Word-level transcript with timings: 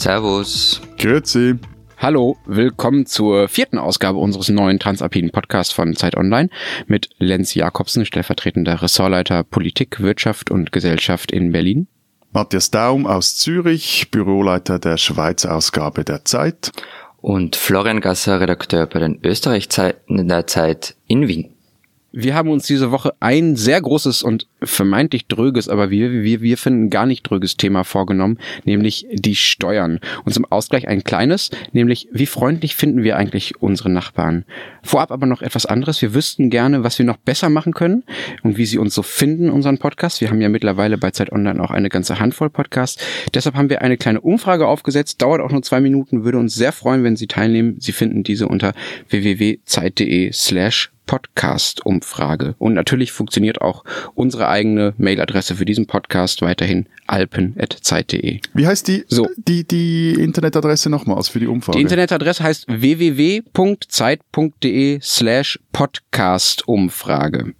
Servus. 0.00 0.80
Grüezi. 0.96 1.56
Hallo, 1.98 2.38
willkommen 2.46 3.04
zur 3.04 3.48
vierten 3.48 3.76
Ausgabe 3.76 4.16
unseres 4.16 4.48
neuen 4.48 4.78
Transalpinen 4.78 5.30
Podcasts 5.30 5.74
von 5.74 5.94
Zeit 5.94 6.16
Online 6.16 6.48
mit 6.86 7.10
Lenz 7.18 7.52
Jakobsen, 7.52 8.06
stellvertretender 8.06 8.80
Ressortleiter 8.80 9.44
Politik, 9.44 10.00
Wirtschaft 10.00 10.50
und 10.50 10.72
Gesellschaft 10.72 11.30
in 11.30 11.52
Berlin. 11.52 11.86
Matthias 12.32 12.70
Daum 12.70 13.06
aus 13.06 13.36
Zürich, 13.36 14.10
Büroleiter 14.10 14.78
der 14.78 14.96
Schweizer 14.96 15.54
Ausgabe 15.54 16.02
der 16.02 16.24
Zeit. 16.24 16.72
Und 17.18 17.56
Florian 17.56 18.00
Gasser, 18.00 18.40
Redakteur 18.40 18.86
bei 18.86 19.00
den 19.00 19.20
Österreichzeiten 19.22 20.26
der 20.26 20.46
Zeit 20.46 20.96
in 21.08 21.28
Wien. 21.28 21.59
Wir 22.12 22.34
haben 22.34 22.50
uns 22.50 22.66
diese 22.66 22.90
Woche 22.90 23.14
ein 23.20 23.54
sehr 23.54 23.80
großes 23.80 24.22
und 24.22 24.48
vermeintlich 24.62 25.28
dröges, 25.28 25.68
aber 25.68 25.90
wir, 25.90 26.10
wir, 26.10 26.40
wir 26.42 26.58
finden 26.58 26.90
gar 26.90 27.06
nicht 27.06 27.22
dröges 27.22 27.56
Thema 27.56 27.84
vorgenommen, 27.84 28.38
nämlich 28.64 29.06
die 29.12 29.36
Steuern. 29.36 30.00
Und 30.24 30.32
zum 30.32 30.44
Ausgleich 30.44 30.88
ein 30.88 31.04
kleines, 31.04 31.50
nämlich 31.72 32.08
wie 32.10 32.26
freundlich 32.26 32.74
finden 32.74 33.04
wir 33.04 33.16
eigentlich 33.16 33.62
unsere 33.62 33.90
Nachbarn. 33.90 34.44
Vorab 34.82 35.12
aber 35.12 35.26
noch 35.26 35.40
etwas 35.40 35.66
anderes. 35.66 36.02
Wir 36.02 36.12
wüssten 36.12 36.50
gerne, 36.50 36.82
was 36.82 36.98
wir 36.98 37.06
noch 37.06 37.16
besser 37.16 37.48
machen 37.48 37.74
können 37.74 38.02
und 38.42 38.56
wie 38.56 38.66
Sie 38.66 38.78
uns 38.78 38.94
so 38.94 39.02
finden, 39.02 39.48
unseren 39.50 39.78
Podcast. 39.78 40.20
Wir 40.20 40.30
haben 40.30 40.40
ja 40.40 40.48
mittlerweile 40.48 40.98
bei 40.98 41.12
Zeit 41.12 41.30
Online 41.30 41.62
auch 41.62 41.70
eine 41.70 41.90
ganze 41.90 42.18
Handvoll 42.18 42.50
Podcasts. 42.50 43.02
Deshalb 43.34 43.54
haben 43.54 43.70
wir 43.70 43.82
eine 43.82 43.96
kleine 43.96 44.20
Umfrage 44.20 44.66
aufgesetzt, 44.66 45.22
dauert 45.22 45.40
auch 45.40 45.52
nur 45.52 45.62
zwei 45.62 45.80
Minuten, 45.80 46.24
würde 46.24 46.38
uns 46.38 46.54
sehr 46.54 46.72
freuen, 46.72 47.04
wenn 47.04 47.16
Sie 47.16 47.28
teilnehmen. 47.28 47.76
Sie 47.78 47.92
finden 47.92 48.24
diese 48.24 48.48
unter 48.48 48.74
www.zeit.de 49.08 50.32
slash 50.32 50.90
Podcast-Umfrage. 51.10 52.54
Und 52.58 52.74
natürlich 52.74 53.10
funktioniert 53.10 53.60
auch 53.60 53.82
unsere 54.14 54.46
eigene 54.46 54.94
Mailadresse 54.96 55.56
für 55.56 55.64
diesen 55.64 55.88
Podcast 55.88 56.40
weiterhin 56.40 56.86
alpen.zeit.de. 57.08 58.38
Wie 58.54 58.66
heißt 58.68 58.86
die, 58.86 59.04
so. 59.08 59.26
die, 59.36 59.66
die 59.66 60.12
Internetadresse 60.12 60.88
nochmals 60.88 61.28
für 61.28 61.40
die 61.40 61.48
Umfrage? 61.48 61.78
Die 61.78 61.82
Internetadresse 61.82 62.44
heißt 62.44 62.66
www.zeit.de 62.68 63.50
slash 65.02 65.58
Podcast-Umfrage. 65.72 67.54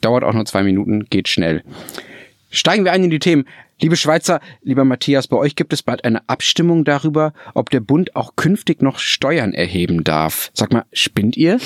Dauert 0.00 0.24
auch 0.24 0.34
nur 0.34 0.44
zwei 0.44 0.64
Minuten, 0.64 1.04
geht 1.04 1.28
schnell. 1.28 1.62
Steigen 2.50 2.84
wir 2.84 2.90
ein 2.90 3.04
in 3.04 3.10
die 3.10 3.20
Themen. 3.20 3.46
Liebe 3.82 3.96
Schweizer, 3.96 4.40
lieber 4.62 4.84
Matthias, 4.84 5.26
bei 5.26 5.36
euch 5.36 5.56
gibt 5.56 5.72
es 5.72 5.82
bald 5.82 6.04
eine 6.04 6.28
Abstimmung 6.28 6.84
darüber, 6.84 7.32
ob 7.52 7.68
der 7.70 7.80
Bund 7.80 8.14
auch 8.14 8.36
künftig 8.36 8.80
noch 8.80 9.00
Steuern 9.00 9.52
erheben 9.52 10.04
darf. 10.04 10.52
Sag 10.54 10.72
mal, 10.72 10.84
spinnt 10.92 11.36
ihr? 11.36 11.58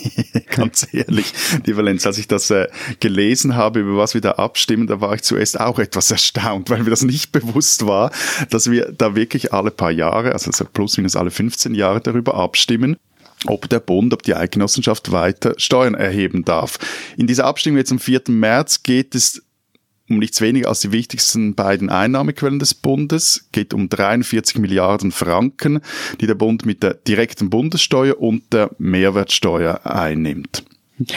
Ganz 0.50 0.86
ehrlich, 0.92 1.32
lieber 1.64 1.82
Lenz, 1.82 2.06
als 2.06 2.18
ich 2.18 2.28
das 2.28 2.48
äh, 2.52 2.68
gelesen 3.00 3.56
habe, 3.56 3.80
über 3.80 3.96
was 3.96 4.14
wir 4.14 4.20
da 4.20 4.32
abstimmen, 4.32 4.86
da 4.86 5.00
war 5.00 5.16
ich 5.16 5.22
zuerst 5.22 5.58
auch 5.58 5.80
etwas 5.80 6.12
erstaunt, 6.12 6.70
weil 6.70 6.84
mir 6.84 6.90
das 6.90 7.02
nicht 7.02 7.32
bewusst 7.32 7.84
war, 7.84 8.12
dass 8.50 8.70
wir 8.70 8.92
da 8.92 9.16
wirklich 9.16 9.52
alle 9.52 9.72
paar 9.72 9.90
Jahre, 9.90 10.32
also 10.32 10.52
plus 10.66 10.96
minus 10.96 11.16
alle 11.16 11.32
15 11.32 11.74
Jahre 11.74 12.00
darüber 12.00 12.36
abstimmen 12.36 12.96
ob 13.46 13.68
der 13.68 13.80
Bund, 13.80 14.14
ob 14.14 14.22
die 14.22 14.34
Eidgenossenschaft 14.34 15.12
weiter 15.12 15.52
Steuern 15.58 15.92
erheben 15.92 16.46
darf. 16.46 16.78
In 17.18 17.26
dieser 17.26 17.44
Abstimmung 17.44 17.76
jetzt 17.76 17.92
am 17.92 17.98
4. 17.98 18.22
März 18.28 18.84
geht 18.84 19.14
es 19.14 19.42
um 20.08 20.18
nichts 20.18 20.40
weniger 20.40 20.68
als 20.68 20.80
die 20.80 20.92
wichtigsten 20.92 21.54
beiden 21.54 21.88
Einnahmequellen 21.88 22.58
des 22.58 22.74
Bundes, 22.74 23.48
geht 23.52 23.72
um 23.72 23.88
43 23.88 24.58
Milliarden 24.58 25.12
Franken, 25.12 25.80
die 26.20 26.26
der 26.26 26.34
Bund 26.34 26.66
mit 26.66 26.82
der 26.82 26.94
direkten 26.94 27.50
Bundessteuer 27.50 28.20
und 28.20 28.52
der 28.52 28.70
Mehrwertsteuer 28.78 29.80
einnimmt. 29.84 30.64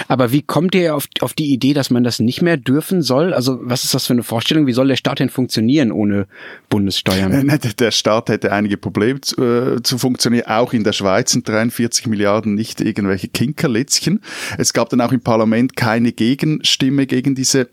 Aber 0.08 0.32
wie 0.32 0.42
kommt 0.42 0.74
ihr 0.74 0.96
auf, 0.96 1.08
auf 1.20 1.34
die 1.34 1.54
Idee, 1.54 1.74
dass 1.74 1.92
man 1.92 2.04
das 2.04 2.20
nicht 2.20 2.42
mehr 2.42 2.58
dürfen 2.58 3.04
soll? 3.04 3.34
Also 3.34 3.60
was 3.62 3.84
ist 3.84 3.94
das 3.94 4.08
für 4.08 4.14
eine 4.14 4.24
Vorstellung? 4.24 4.66
Wie 4.66 4.74
soll 4.74 4.88
der 4.88 4.96
Staat 4.96 5.20
denn 5.20 5.30
funktionieren 5.30 5.92
ohne 5.92 6.26
Bundessteuern? 6.70 7.60
Der 7.80 7.92
Staat 7.92 8.30
hätte 8.30 8.52
einige 8.52 8.78
Probleme 8.78 9.22
zu, 9.22 9.40
äh, 9.40 9.84
zu 9.84 10.00
funktionieren. 10.00 10.48
Auch 10.48 10.74
in 10.74 10.84
der 10.84 10.94
Schweiz 10.94 11.32
sind 11.32 11.48
43 11.48 12.08
Milliarden 12.08 12.56
nicht 12.56 12.82
irgendwelche 12.82 13.28
Kinkerlitzchen. 13.28 14.22
Es 14.58 14.74
gab 14.74 14.90
dann 14.90 15.02
auch 15.02 15.12
im 15.12 15.22
Parlament 15.22 15.76
keine 15.76 16.12
Gegenstimme 16.12 17.06
gegen 17.06 17.36
diese 17.36 17.70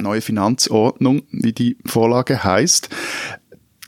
neue 0.00 0.20
Finanzordnung, 0.20 1.22
wie 1.30 1.52
die 1.52 1.78
Vorlage 1.84 2.44
heißt. 2.44 2.88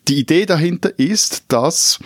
Die 0.08 0.18
Idee 0.18 0.46
dahinter 0.46 0.98
ist, 0.98 1.44
dass 1.48 2.00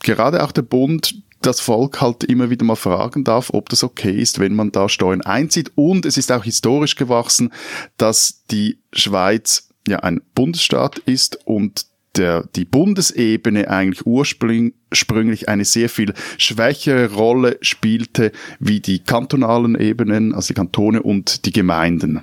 gerade 0.00 0.42
auch 0.42 0.52
der 0.52 0.62
Bund 0.62 1.22
das 1.40 1.60
Volk 1.60 2.00
halt 2.00 2.24
immer 2.24 2.50
wieder 2.50 2.64
mal 2.64 2.76
fragen 2.76 3.24
darf, 3.24 3.50
ob 3.52 3.68
das 3.68 3.82
okay 3.82 4.12
ist, 4.12 4.38
wenn 4.38 4.54
man 4.54 4.72
da 4.72 4.88
Steuern 4.88 5.22
einzieht. 5.22 5.72
Und 5.74 6.06
es 6.06 6.16
ist 6.16 6.32
auch 6.32 6.44
historisch 6.44 6.96
gewachsen, 6.96 7.52
dass 7.96 8.44
die 8.50 8.78
Schweiz 8.92 9.68
ja 9.86 9.98
ein 10.00 10.20
Bundesstaat 10.34 10.98
ist 10.98 11.38
und 11.44 11.86
der, 12.16 12.46
die 12.54 12.64
Bundesebene 12.64 13.68
eigentlich 13.68 14.06
ursprünglich 14.06 15.48
eine 15.48 15.64
sehr 15.64 15.88
viel 15.88 16.12
schwächere 16.36 17.12
Rolle 17.14 17.58
spielte 17.62 18.32
wie 18.60 18.80
die 18.80 18.98
kantonalen 18.98 19.78
Ebenen, 19.78 20.34
also 20.34 20.48
die 20.48 20.54
Kantone 20.54 21.02
und 21.02 21.46
die 21.46 21.52
Gemeinden. 21.52 22.22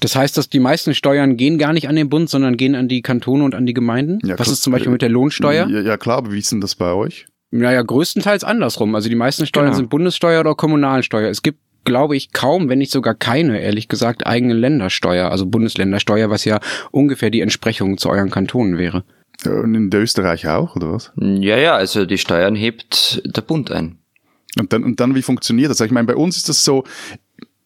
Das 0.00 0.16
heißt, 0.16 0.36
dass 0.36 0.48
die 0.48 0.60
meisten 0.60 0.94
Steuern 0.94 1.36
gehen 1.36 1.58
gar 1.58 1.72
nicht 1.72 1.88
an 1.88 1.96
den 1.96 2.08
Bund, 2.08 2.28
sondern 2.28 2.56
gehen 2.56 2.74
an 2.74 2.88
die 2.88 3.02
Kantone 3.02 3.44
und 3.44 3.54
an 3.54 3.66
die 3.66 3.74
Gemeinden? 3.74 4.18
Ja, 4.24 4.38
Was 4.38 4.48
ist 4.48 4.62
zum 4.62 4.72
Beispiel 4.72 4.92
mit 4.92 5.02
der 5.02 5.08
Lohnsteuer? 5.08 5.68
Ja, 5.68 5.80
ja 5.80 5.96
klar, 5.96 6.18
aber 6.18 6.32
wie 6.32 6.38
ist 6.38 6.52
denn 6.52 6.60
das 6.60 6.74
bei 6.74 6.92
euch? 6.92 7.26
Naja, 7.50 7.82
größtenteils 7.82 8.44
andersrum. 8.44 8.94
Also 8.94 9.08
die 9.08 9.14
meisten 9.14 9.46
Steuern 9.46 9.66
genau. 9.66 9.76
sind 9.76 9.90
Bundessteuer 9.90 10.40
oder 10.40 10.54
Kommunalsteuer. 10.54 11.28
Es 11.28 11.42
gibt 11.42 11.58
glaube 11.84 12.16
ich, 12.16 12.32
kaum, 12.32 12.68
wenn 12.68 12.78
nicht 12.78 12.92
sogar 12.92 13.14
keine, 13.14 13.60
ehrlich 13.60 13.88
gesagt, 13.88 14.26
eigene 14.26 14.54
Ländersteuer, 14.54 15.30
also 15.30 15.46
Bundesländersteuer, 15.46 16.30
was 16.30 16.44
ja 16.44 16.60
ungefähr 16.90 17.30
die 17.30 17.40
Entsprechung 17.40 17.98
zu 17.98 18.08
euren 18.08 18.30
Kantonen 18.30 18.78
wäre. 18.78 19.04
Und 19.44 19.74
in 19.74 19.90
Österreich 19.92 20.46
auch, 20.46 20.76
oder 20.76 20.92
was? 20.92 21.12
Ja, 21.16 21.56
ja, 21.56 21.74
also 21.74 22.06
die 22.06 22.18
Steuern 22.18 22.54
hebt 22.54 23.22
der 23.24 23.42
Bund 23.42 23.70
ein. 23.72 23.98
Und 24.58 24.72
dann, 24.72 24.84
und 24.84 25.00
dann, 25.00 25.14
wie 25.14 25.22
funktioniert 25.22 25.70
das? 25.70 25.80
Ich 25.80 25.90
meine, 25.90 26.06
bei 26.06 26.14
uns 26.14 26.36
ist 26.36 26.48
das 26.48 26.64
so, 26.64 26.84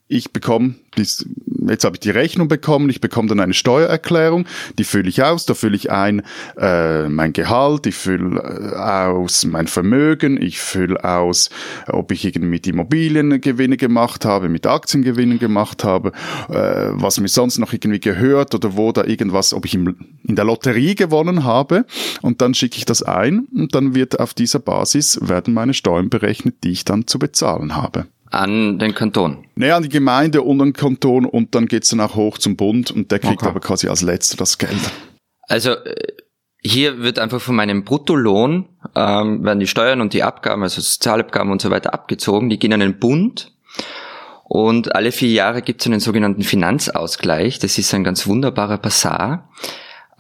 ich 0.09 0.33
bekomme, 0.33 0.77
jetzt 0.97 1.85
habe 1.85 1.97
ich 1.97 2.01
die 2.01 2.11
Rechnung 2.11 2.47
bekommen, 2.47 2.89
ich 2.91 3.01
bekomme 3.01 3.29
dann 3.29 3.41
eine 3.41 3.55
Steuererklärung, 3.55 4.47
die 4.79 4.85
fülle 4.85 5.09
ich 5.09 5.23
aus, 5.23 5.47
da 5.47 5.55
fülle 5.55 5.75
ich 5.75 5.91
ein 5.91 6.23
äh, 6.57 7.09
mein 7.09 7.33
Gehalt, 7.33 7.87
ich 7.87 7.97
fülle 7.97 8.39
äh, 8.41 8.77
aus 8.77 9.45
mein 9.45 9.67
Vermögen, 9.67 10.41
ich 10.41 10.61
fülle 10.61 11.03
aus, 11.03 11.51
ob 11.89 12.13
ich 12.13 12.25
irgendwie 12.25 12.51
mit 12.51 12.67
Immobiliengewinne 12.69 13.77
gemacht 13.77 14.25
habe, 14.25 14.49
mit 14.49 14.67
Aktiengewinnen 14.67 15.41
gemacht 15.41 15.83
habe, 15.83 16.13
äh, 16.49 16.91
was 16.93 17.19
mir 17.19 17.29
sonst 17.29 17.59
noch 17.59 17.73
irgendwie 17.73 18.01
gehört 18.01 18.55
oder 18.55 18.77
wo 18.77 18.93
da 18.93 19.05
irgendwas, 19.05 19.53
ob 19.53 19.65
ich 19.65 19.75
im, 19.75 19.97
in 20.23 20.37
der 20.37 20.45
Lotterie 20.45 20.95
gewonnen 20.95 21.43
habe 21.43 21.85
und 22.23 22.43
dann 22.43 22.55
schicke 22.55 22.79
ich 22.79 22.85
das 22.85 23.03
ein 23.03 23.49
und 23.53 23.75
dann 23.75 23.97
wird 23.97 24.21
auf 24.21 24.35
dieser 24.35 24.61
Basis 24.61 25.19
werden 25.21 25.53
meine 25.53 25.75
Steuern 25.75 26.11
berechnet, 26.11 26.63
die 26.63 26.71
ich 26.71 26.85
dann 26.85 27.09
zu 27.09 27.19
bezahlen 27.19 27.75
habe. 27.75 28.07
An 28.31 28.79
den 28.79 28.95
Kanton? 28.95 29.47
Nee, 29.55 29.71
an 29.71 29.83
die 29.83 29.89
Gemeinde 29.89 30.43
und 30.43 30.61
an 30.61 30.69
den 30.69 30.73
Kanton 30.75 31.25
und 31.25 31.55
dann 31.55 31.67
geht's 31.67 31.89
dann 31.89 32.01
auch 32.01 32.17
hoch 32.17 32.39
zum 32.39 32.57
Bund 32.57 32.91
und 32.91 33.11
der 33.11 33.19
kriegt 33.19 33.43
okay. 33.43 33.51
aber 33.51 33.61
quasi 33.61 33.89
als 33.89 34.03
letzter 34.03 34.37
das 34.37 34.59
Geld. 34.59 34.73
Also 35.43 35.73
äh, 35.73 35.95
hier 36.61 36.99
wird 36.99 37.19
einfach 37.19 37.41
von 37.41 37.55
meinem 37.55 37.85
Bruttolohn 37.85 38.67
ähm, 38.95 39.45
werden 39.45 39.61
die 39.61 39.67
Steuern 39.67 40.01
und 40.01 40.13
die 40.13 40.23
Abgaben, 40.23 40.63
also 40.63 40.81
Sozialabgaben 40.81 41.53
und 41.53 41.63
so 41.63 41.71
weiter 41.71 41.95
abgezogen, 41.95 42.49
die 42.49 42.59
gehen 42.59 42.73
an 42.73 42.81
den 42.81 42.99
Bund 42.99 43.53
und 44.49 44.95
alle 44.95 45.11
vier 45.11 45.31
Jahre 45.31 45.61
gibt 45.61 45.81
es 45.81 45.87
einen 45.89 45.99
sogenannten 45.99 46.43
Finanzausgleich. 46.43 47.59
Das 47.59 47.79
ist 47.79 47.93
ein 47.95 48.05
ganz 48.05 48.29
wunderbarer 48.29 48.79
Passar, 48.79 49.51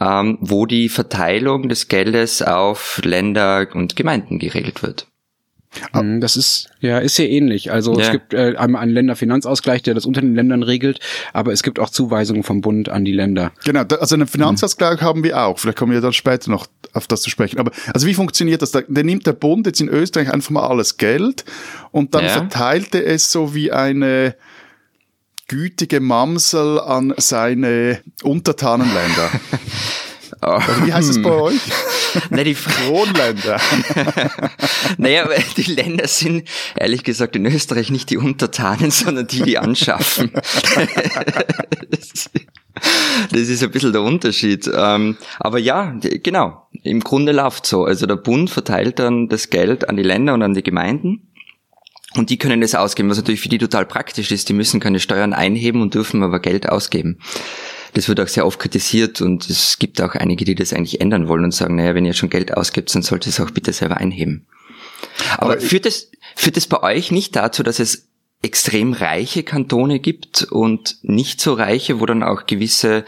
ähm, 0.00 0.38
wo 0.40 0.66
die 0.66 0.88
Verteilung 0.88 1.68
des 1.68 1.86
Geldes 1.86 2.42
auf 2.42 3.00
Länder 3.04 3.68
und 3.74 3.94
Gemeinden 3.94 4.40
geregelt 4.40 4.82
wird. 4.82 5.06
Ah. 5.92 6.02
Mhm, 6.02 6.20
das 6.20 6.36
ist 6.36 6.68
ja 6.80 6.98
ist 6.98 7.16
sehr 7.16 7.30
ähnlich. 7.30 7.72
Also 7.72 7.98
ja. 7.98 8.06
es 8.06 8.10
gibt 8.12 8.34
äh, 8.34 8.54
einmal 8.56 8.82
einen 8.82 8.92
Länderfinanzausgleich, 8.92 9.82
der 9.82 9.94
das 9.94 10.06
unter 10.06 10.20
den 10.20 10.34
Ländern 10.34 10.62
regelt, 10.62 11.00
aber 11.32 11.52
es 11.52 11.62
gibt 11.62 11.78
auch 11.78 11.90
Zuweisungen 11.90 12.42
vom 12.42 12.60
Bund 12.60 12.88
an 12.88 13.04
die 13.04 13.12
Länder. 13.12 13.52
Genau, 13.64 13.82
also 13.82 14.14
einen 14.14 14.26
Finanzausgleich 14.26 15.00
mhm. 15.00 15.04
haben 15.04 15.24
wir 15.24 15.42
auch. 15.42 15.58
Vielleicht 15.58 15.78
kommen 15.78 15.92
wir 15.92 16.00
dann 16.00 16.12
später 16.12 16.50
noch 16.50 16.66
auf 16.92 17.06
das 17.06 17.22
zu 17.22 17.30
sprechen. 17.30 17.58
Aber 17.58 17.72
also 17.92 18.06
wie 18.06 18.14
funktioniert 18.14 18.62
das? 18.62 18.70
Da, 18.70 18.80
der 18.86 19.04
nimmt 19.04 19.26
der 19.26 19.32
Bund 19.32 19.66
jetzt 19.66 19.80
in 19.80 19.88
Österreich 19.88 20.32
einfach 20.32 20.50
mal 20.50 20.66
alles 20.66 20.96
Geld 20.96 21.44
und 21.90 22.14
dann 22.14 22.24
ja. 22.24 22.30
verteilt 22.30 22.94
er 22.94 23.06
es 23.06 23.30
so 23.30 23.54
wie 23.54 23.72
eine 23.72 24.34
gütige 25.48 26.00
Mamsel 26.00 26.80
an 26.80 27.14
seine 27.18 28.00
Untertanenländer. 28.22 29.30
Also 30.40 30.86
wie 30.86 30.92
heißt 30.92 31.10
es 31.10 31.22
bei 31.22 31.30
hm. 31.30 31.40
euch? 31.40 31.60
Na, 32.30 32.44
die 32.44 32.54
Kronländer. 32.54 33.60
naja, 34.98 35.28
die 35.56 35.62
Länder 35.62 36.08
sind 36.08 36.48
ehrlich 36.76 37.04
gesagt 37.04 37.36
in 37.36 37.46
Österreich 37.46 37.90
nicht 37.90 38.10
die 38.10 38.16
Untertanen, 38.16 38.90
sondern 38.90 39.26
die, 39.26 39.42
die 39.42 39.58
anschaffen. 39.58 40.30
Das 43.32 43.48
ist 43.48 43.62
ein 43.62 43.70
bisschen 43.70 43.92
der 43.92 44.02
Unterschied. 44.02 44.70
Ähm, 44.72 45.16
aber 45.38 45.58
ja, 45.58 45.98
genau. 46.22 46.68
Im 46.82 47.00
Grunde 47.00 47.32
läuft 47.32 47.64
so. 47.64 47.84
Also 47.84 48.04
der 48.04 48.16
Bund 48.16 48.50
verteilt 48.50 48.98
dann 48.98 49.28
das 49.28 49.48
Geld 49.48 49.88
an 49.88 49.96
die 49.96 50.02
Länder 50.02 50.34
und 50.34 50.42
an 50.42 50.52
die 50.52 50.62
Gemeinden. 50.62 51.32
Und 52.14 52.30
die 52.30 52.38
können 52.38 52.60
das 52.60 52.74
ausgeben, 52.74 53.10
was 53.10 53.16
natürlich 53.16 53.40
für 53.40 53.48
die 53.48 53.58
total 53.58 53.86
praktisch 53.86 54.30
ist. 54.30 54.48
Die 54.48 54.52
müssen 54.52 54.80
keine 54.80 55.00
Steuern 55.00 55.32
einheben 55.32 55.82
und 55.82 55.94
dürfen 55.94 56.22
aber 56.22 56.40
Geld 56.40 56.68
ausgeben. 56.68 57.18
Das 57.96 58.08
wird 58.08 58.20
auch 58.20 58.28
sehr 58.28 58.46
oft 58.46 58.58
kritisiert 58.58 59.22
und 59.22 59.48
es 59.48 59.78
gibt 59.78 60.02
auch 60.02 60.14
einige, 60.14 60.44
die 60.44 60.54
das 60.54 60.74
eigentlich 60.74 61.00
ändern 61.00 61.28
wollen 61.28 61.44
und 61.44 61.54
sagen, 61.54 61.76
naja, 61.76 61.94
wenn 61.94 62.04
ihr 62.04 62.12
schon 62.12 62.28
Geld 62.28 62.54
ausgibt, 62.54 62.94
dann 62.94 63.02
sollt 63.02 63.26
ihr 63.26 63.30
es 63.30 63.40
auch 63.40 63.50
bitte 63.50 63.72
selber 63.72 63.96
einheben. 63.96 64.46
Aber, 65.38 65.52
Aber 65.52 65.60
führt 65.60 65.86
es, 65.86 66.10
führt 66.34 66.58
es 66.58 66.66
bei 66.66 66.82
euch 66.82 67.10
nicht 67.10 67.34
dazu, 67.36 67.62
dass 67.62 67.78
es 67.78 68.08
extrem 68.42 68.92
reiche 68.92 69.42
Kantone 69.42 69.98
gibt 69.98 70.42
und 70.42 70.98
nicht 71.02 71.40
so 71.40 71.54
reiche, 71.54 72.00
wo 72.00 72.06
dann 72.06 72.22
auch 72.22 72.46
gewisse 72.46 73.04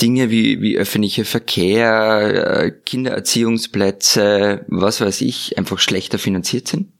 Dinge 0.00 0.30
wie, 0.30 0.60
wie 0.60 0.78
öffentlicher 0.78 1.24
Verkehr, 1.24 2.62
äh, 2.62 2.70
Kindererziehungsplätze, 2.70 4.64
was 4.68 5.00
weiß 5.00 5.22
ich, 5.22 5.58
einfach 5.58 5.80
schlechter 5.80 6.18
finanziert 6.18 6.68
sind? 6.68 6.93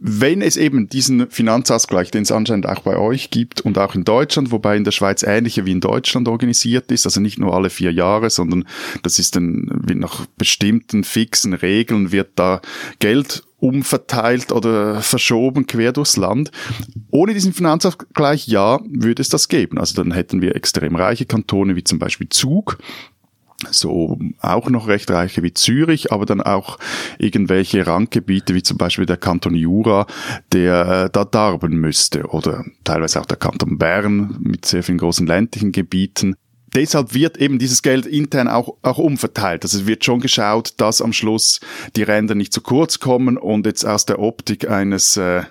Wenn 0.00 0.42
es 0.42 0.56
eben 0.56 0.88
diesen 0.88 1.28
Finanzausgleich, 1.28 2.10
den 2.10 2.22
es 2.22 2.30
anscheinend 2.30 2.66
auch 2.66 2.80
bei 2.80 2.96
euch 2.96 3.30
gibt 3.30 3.60
und 3.62 3.78
auch 3.78 3.94
in 3.94 4.04
Deutschland, 4.04 4.52
wobei 4.52 4.76
in 4.76 4.84
der 4.84 4.92
Schweiz 4.92 5.24
ähnlicher 5.24 5.66
wie 5.66 5.72
in 5.72 5.80
Deutschland 5.80 6.28
organisiert 6.28 6.92
ist, 6.92 7.04
also 7.04 7.20
nicht 7.20 7.38
nur 7.38 7.54
alle 7.54 7.68
vier 7.68 7.92
Jahre, 7.92 8.30
sondern 8.30 8.64
das 9.02 9.18
ist 9.18 9.34
dann 9.34 9.82
nach 9.94 10.26
bestimmten 10.36 11.02
fixen 11.02 11.52
Regeln 11.52 12.12
wird 12.12 12.30
da 12.36 12.60
Geld 13.00 13.42
umverteilt 13.58 14.52
oder 14.52 15.00
verschoben 15.00 15.66
quer 15.66 15.92
durchs 15.92 16.16
Land. 16.16 16.52
Ohne 17.10 17.34
diesen 17.34 17.52
Finanzausgleich, 17.52 18.46
ja, 18.46 18.78
würde 18.88 19.20
es 19.20 19.30
das 19.30 19.48
geben. 19.48 19.78
Also 19.78 20.00
dann 20.00 20.12
hätten 20.12 20.40
wir 20.40 20.54
extrem 20.54 20.94
reiche 20.94 21.26
Kantone 21.26 21.74
wie 21.74 21.82
zum 21.82 21.98
Beispiel 21.98 22.28
Zug, 22.28 22.78
so 23.70 24.18
auch 24.40 24.70
noch 24.70 24.86
recht 24.86 25.10
reiche 25.10 25.42
wie 25.42 25.52
Zürich, 25.52 26.12
aber 26.12 26.26
dann 26.26 26.40
auch 26.40 26.78
irgendwelche 27.18 27.86
Randgebiete 27.86 28.54
wie 28.54 28.62
zum 28.62 28.78
Beispiel 28.78 29.06
der 29.06 29.16
Kanton 29.16 29.54
Jura, 29.54 30.06
der 30.52 31.06
äh, 31.06 31.10
da 31.10 31.24
darben 31.24 31.76
müsste 31.76 32.26
oder 32.26 32.64
teilweise 32.84 33.20
auch 33.20 33.26
der 33.26 33.36
Kanton 33.36 33.78
Bern 33.78 34.36
mit 34.40 34.64
sehr 34.64 34.82
vielen 34.82 34.98
großen 34.98 35.26
ländlichen 35.26 35.72
Gebieten. 35.72 36.36
Deshalb 36.74 37.14
wird 37.14 37.38
eben 37.38 37.58
dieses 37.58 37.82
Geld 37.82 38.04
intern 38.04 38.46
auch, 38.46 38.76
auch 38.82 38.98
umverteilt. 38.98 39.64
Also 39.64 39.78
es 39.78 39.86
wird 39.86 40.04
schon 40.04 40.20
geschaut, 40.20 40.74
dass 40.76 41.00
am 41.00 41.14
Schluss 41.14 41.60
die 41.96 42.02
Ränder 42.02 42.34
nicht 42.34 42.52
zu 42.52 42.60
kurz 42.60 43.00
kommen 43.00 43.38
und 43.38 43.64
jetzt 43.64 43.84
aus 43.84 44.04
der 44.04 44.18
Optik 44.18 44.68
eines, 44.68 45.16
äh, 45.16 45.44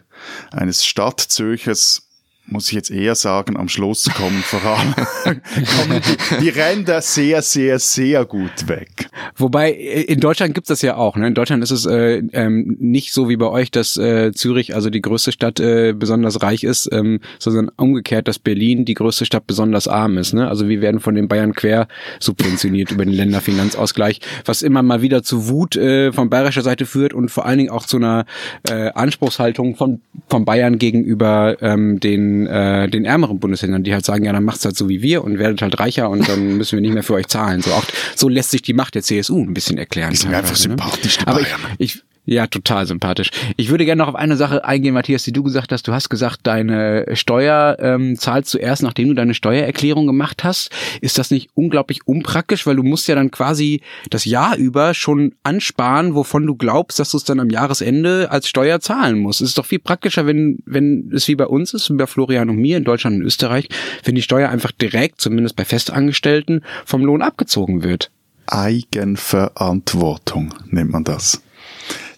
eines 0.51 0.86
Stadtzürchers 0.86 2.06
muss 2.48 2.68
ich 2.68 2.74
jetzt 2.74 2.92
eher 2.92 3.16
sagen, 3.16 3.58
am 3.58 3.68
Schluss 3.68 4.06
kommen 4.06 4.42
vor 4.42 4.64
allem 4.64 4.94
kommen 5.24 6.02
die, 6.02 6.46
die 6.46 6.50
Ränder 6.50 7.02
sehr, 7.02 7.42
sehr, 7.42 7.78
sehr 7.80 8.26
gut 8.26 8.68
weg. 8.68 9.10
Wobei, 9.36 9.72
äh, 9.72 10.04
in 10.04 10.20
Deutschland 10.20 10.56
gibt's 10.56 10.70
das 10.70 10.82
ja 10.82 10.96
auch. 10.96 11.18
Ne? 11.18 11.28
In 11.28 11.34
Deutschland 11.34 11.62
ist 11.62 11.72
es 11.72 11.86
äh, 11.86 12.24
ähm, 12.32 12.78
nicht 12.80 13.14
so 13.14 13.28
wie 13.28 13.36
bei 13.36 13.48
euch, 13.48 13.70
dass 13.70 13.98
äh, 13.98 14.32
Zürich, 14.32 14.76
also 14.76 14.90
die 14.90 15.02
größte 15.02 15.32
Stadt, 15.32 15.60
äh, 15.60 15.94
besonders 15.94 16.42
reich 16.42 16.64
ist, 16.64 16.90
ähm, 16.92 17.20
sondern 17.38 17.70
umgekehrt, 17.76 18.28
dass 18.28 18.40
Berlin 18.40 18.86
die 18.86 18.94
größte 18.94 19.26
Stadt 19.26 19.46
besonders 19.46 19.88
arm 19.88 20.18
ist. 20.18 20.34
Ne? 20.34 20.48
Also 20.48 20.70
wir 20.70 20.82
werden 20.82 21.02
von 21.02 21.16
den 21.16 21.28
Bayern 21.28 21.54
quer 21.54 21.88
subventioniert 22.20 22.92
über 22.92 23.04
den 23.04 23.14
Länderfinanzausgleich, 23.14 24.22
was 24.46 24.62
immer 24.62 24.84
mal 24.84 25.02
wieder 25.02 25.22
zu 25.22 25.50
Wut 25.50 25.76
äh, 25.76 26.14
von 26.14 26.30
bayerischer 26.30 26.62
Seite 26.62 26.86
führt 26.86 27.14
und 27.14 27.30
vor 27.30 27.46
allen 27.46 27.58
Dingen 27.58 27.72
auch 27.72 27.86
zu 27.86 27.98
einer 27.98 28.26
äh, 28.70 28.90
Anspruchshaltung 28.92 29.76
von, 29.76 30.02
von 30.30 30.46
Bayern 30.46 30.78
gegenüber 30.78 31.58
ähm, 31.62 32.00
den 32.00 32.37
äh, 32.45 32.88
den 32.88 33.06
ärmeren 33.06 33.39
Bundesländern, 33.39 33.84
die 33.84 33.94
halt 33.94 34.06
sagen, 34.06 34.25
ja, 34.25 34.34
dann 34.34 34.44
macht's 34.44 34.66
halt 34.66 34.78
so 34.78 34.89
wie 34.89 35.01
wir 35.01 35.24
und 35.24 35.39
werdet 35.39 35.62
halt 35.62 35.80
reicher 35.80 36.10
und 36.10 36.28
dann 36.28 36.57
müssen 36.57 36.74
wir 36.74 36.81
nicht 36.81 36.94
mehr 36.94 37.04
für 37.04 37.13
euch 37.13 37.28
zahlen. 37.28 37.62
So 37.62 37.72
auch 37.72 37.86
so 38.16 38.30
lässt 38.30 38.51
sich 38.51 38.62
die 38.62 38.74
Macht 38.74 38.95
der 38.95 39.01
CSU 39.01 39.42
ein 39.42 39.54
bisschen 39.54 39.78
erklären. 39.78 40.12
Die 40.12 40.18
sind 40.18 40.34
einfach 40.34 40.51
ne? 40.51 40.57
sympathisch, 40.57 41.18
die 41.18 41.28
Aber 41.28 41.42
ich, 41.42 41.48
ich, 41.78 42.04
ja, 42.27 42.45
total 42.45 42.85
sympathisch. 42.85 43.31
Ich 43.56 43.69
würde 43.69 43.85
gerne 43.85 44.01
noch 44.01 44.09
auf 44.09 44.15
eine 44.15 44.35
Sache 44.35 44.65
eingehen, 44.65 44.94
Matthias, 44.94 45.24
die 45.24 45.31
du 45.31 45.44
gesagt 45.44 45.71
hast. 45.71 45.88
Du 45.88 45.94
hast 45.94 46.09
gesagt, 46.09 46.41
deine 46.44 47.06
Steuer 47.13 47.77
ähm, 47.79 48.19
zahlst 48.19 48.53
du 48.53 48.57
erst, 48.57 48.83
nachdem 48.83 49.07
du 49.07 49.13
deine 49.13 49.33
Steuererklärung 49.33 50.06
gemacht 50.06 50.44
hast. 50.44 50.69
Ist 51.00 51.18
das 51.18 51.31
nicht 51.31 51.50
unglaublich 51.53 52.06
unpraktisch, 52.06 52.68
weil 52.68 52.75
du 52.75 52.83
musst 52.83 53.07
ja 53.07 53.15
dann 53.15 53.31
quasi 53.31 53.81
das 54.09 54.25
Jahr 54.25 54.57
über 54.57 54.94
schon 54.94 55.35
ansparen, 55.44 56.15
wovon 56.15 56.45
du 56.45 56.56
glaubst, 56.56 57.00
dass 57.00 57.12
du 57.12 57.18
es 57.18 57.24
dann 57.24 57.39
am 57.39 57.50
Jahresende 57.50 58.29
als 58.29 58.50
Steuer 58.50 58.81
zahlen 58.81 59.19
musst. 59.19 59.39
Es 59.39 59.47
ist 59.47 59.57
doch 59.57 59.65
viel 59.65 59.79
praktischer, 59.79 60.27
wenn, 60.27 60.59
wenn 60.65 61.09
es 61.13 61.29
wie 61.29 61.35
bei 61.35 61.47
uns 61.47 61.74
ist, 61.74 61.89
wie 61.89 61.95
bei 61.95 62.07
Florian 62.07 62.50
und 62.50 62.57
mir 62.57 62.75
in 62.75 62.83
Deutschland 62.83 63.15
und 63.15 63.21
Österreich, 63.21 63.69
wenn 64.03 64.15
die 64.15 64.21
Steuer 64.21 64.50
einfach 64.50 64.74
direkt, 64.74 65.21
zumindest 65.21 65.56
bei 65.56 65.63
Festangestellten, 65.63 66.65
vom 66.83 67.06
Lohn 67.06 67.21
abgezogen 67.21 67.83
wird. 67.83 68.12
Eigenverantwortung 68.47 70.53
nennt 70.69 70.91
man 70.91 71.06
das. 71.06 71.41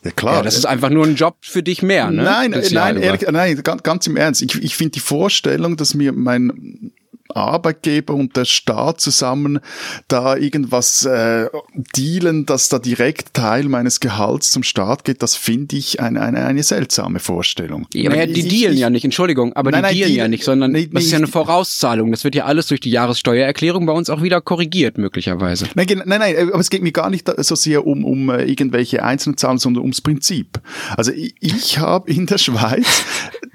Ja, 0.10 0.16
klar. 0.16 0.36
Ja, 0.36 0.42
das 0.42 0.58
ist 0.58 0.66
einfach 0.66 0.90
nur 0.90 1.06
ein 1.06 1.16
Job 1.16 1.38
für 1.42 1.62
dich 1.62 1.82
mehr, 1.82 2.10
ne? 2.10 2.24
Nein, 2.24 2.52
nein, 2.72 2.98
ehrlich, 2.98 3.22
nein, 3.30 3.62
ganz, 3.64 4.08
im 4.08 4.18
Ernst. 4.18 4.42
Ich, 4.42 4.56
ich 4.56 4.76
finde 4.76 4.92
die 4.92 5.00
Vorstellung, 5.00 5.78
dass 5.78 5.94
mir 5.94 6.14
mein 6.14 6.92
Arbeitgeber 7.36 8.16
und 8.16 8.36
der 8.36 8.46
Staat 8.46 9.02
zusammen 9.02 9.60
da 10.08 10.36
irgendwas 10.36 11.06
äh, 11.06 11.48
dealen, 11.96 12.46
dass 12.46 12.70
da 12.70 12.80
direkt 12.80 13.34
Teil 13.34 13.66
meines 13.66 14.00
Gehalts 14.00 14.52
zum 14.52 14.64
Staat 14.64 15.04
geht, 15.04 15.22
das 15.22 15.36
finde 15.36 15.76
ich 15.76 16.00
eine, 16.00 16.22
eine, 16.22 16.46
eine 16.46 16.64
seltsame 16.64 17.20
Vorstellung. 17.20 17.88
Ja, 17.94 18.10
naja, 18.10 18.26
die 18.26 18.40
ich, 18.40 18.48
dealen 18.48 18.74
ich, 18.74 18.80
ja 18.80 18.90
nicht, 18.90 19.04
Entschuldigung, 19.04 19.54
aber 19.54 19.72
nein, 19.72 19.84
die 19.84 19.88
nein, 19.90 19.96
dealen 19.98 20.16
ja 20.16 20.28
nicht, 20.28 20.44
sondern 20.44 20.72
nee, 20.72 20.90
das 20.92 21.06
ist 21.06 21.12
ja 21.12 21.18
eine 21.18 21.28
Vorauszahlung. 21.28 22.12
Das 22.12 22.24
wird 22.24 22.36
ja 22.36 22.46
alles 22.46 22.68
durch 22.68 22.80
die 22.80 22.92
Jahressteuererklärung 22.92 23.86
bei 23.86 23.94
uns 23.94 24.10
auch 24.10 24.24
wieder 24.24 24.42
korrigiert, 24.42 24.98
möglicherweise. 24.98 25.68
Nein, 25.76 25.88
nein, 26.06 26.20
nein, 26.20 26.36
aber 26.52 26.60
es 26.60 26.70
geht 26.70 26.82
mir 26.82 26.92
gar 26.92 27.10
nicht 27.10 27.30
so 27.44 27.56
sehr 27.56 27.86
um, 27.86 28.06
um 28.06 28.30
äh, 28.30 28.44
irgendwelche 28.44 29.04
einzelnen 29.04 29.38
Zahlen, 29.38 29.60
sondern 29.60 29.82
ums 29.84 30.02
Prinzip. 30.02 30.60
Also 30.98 31.12
ich, 31.12 31.36
ich 31.40 31.78
habe 31.78 32.12
in 32.12 32.26
der 32.26 32.40
Schweiz 32.40 33.06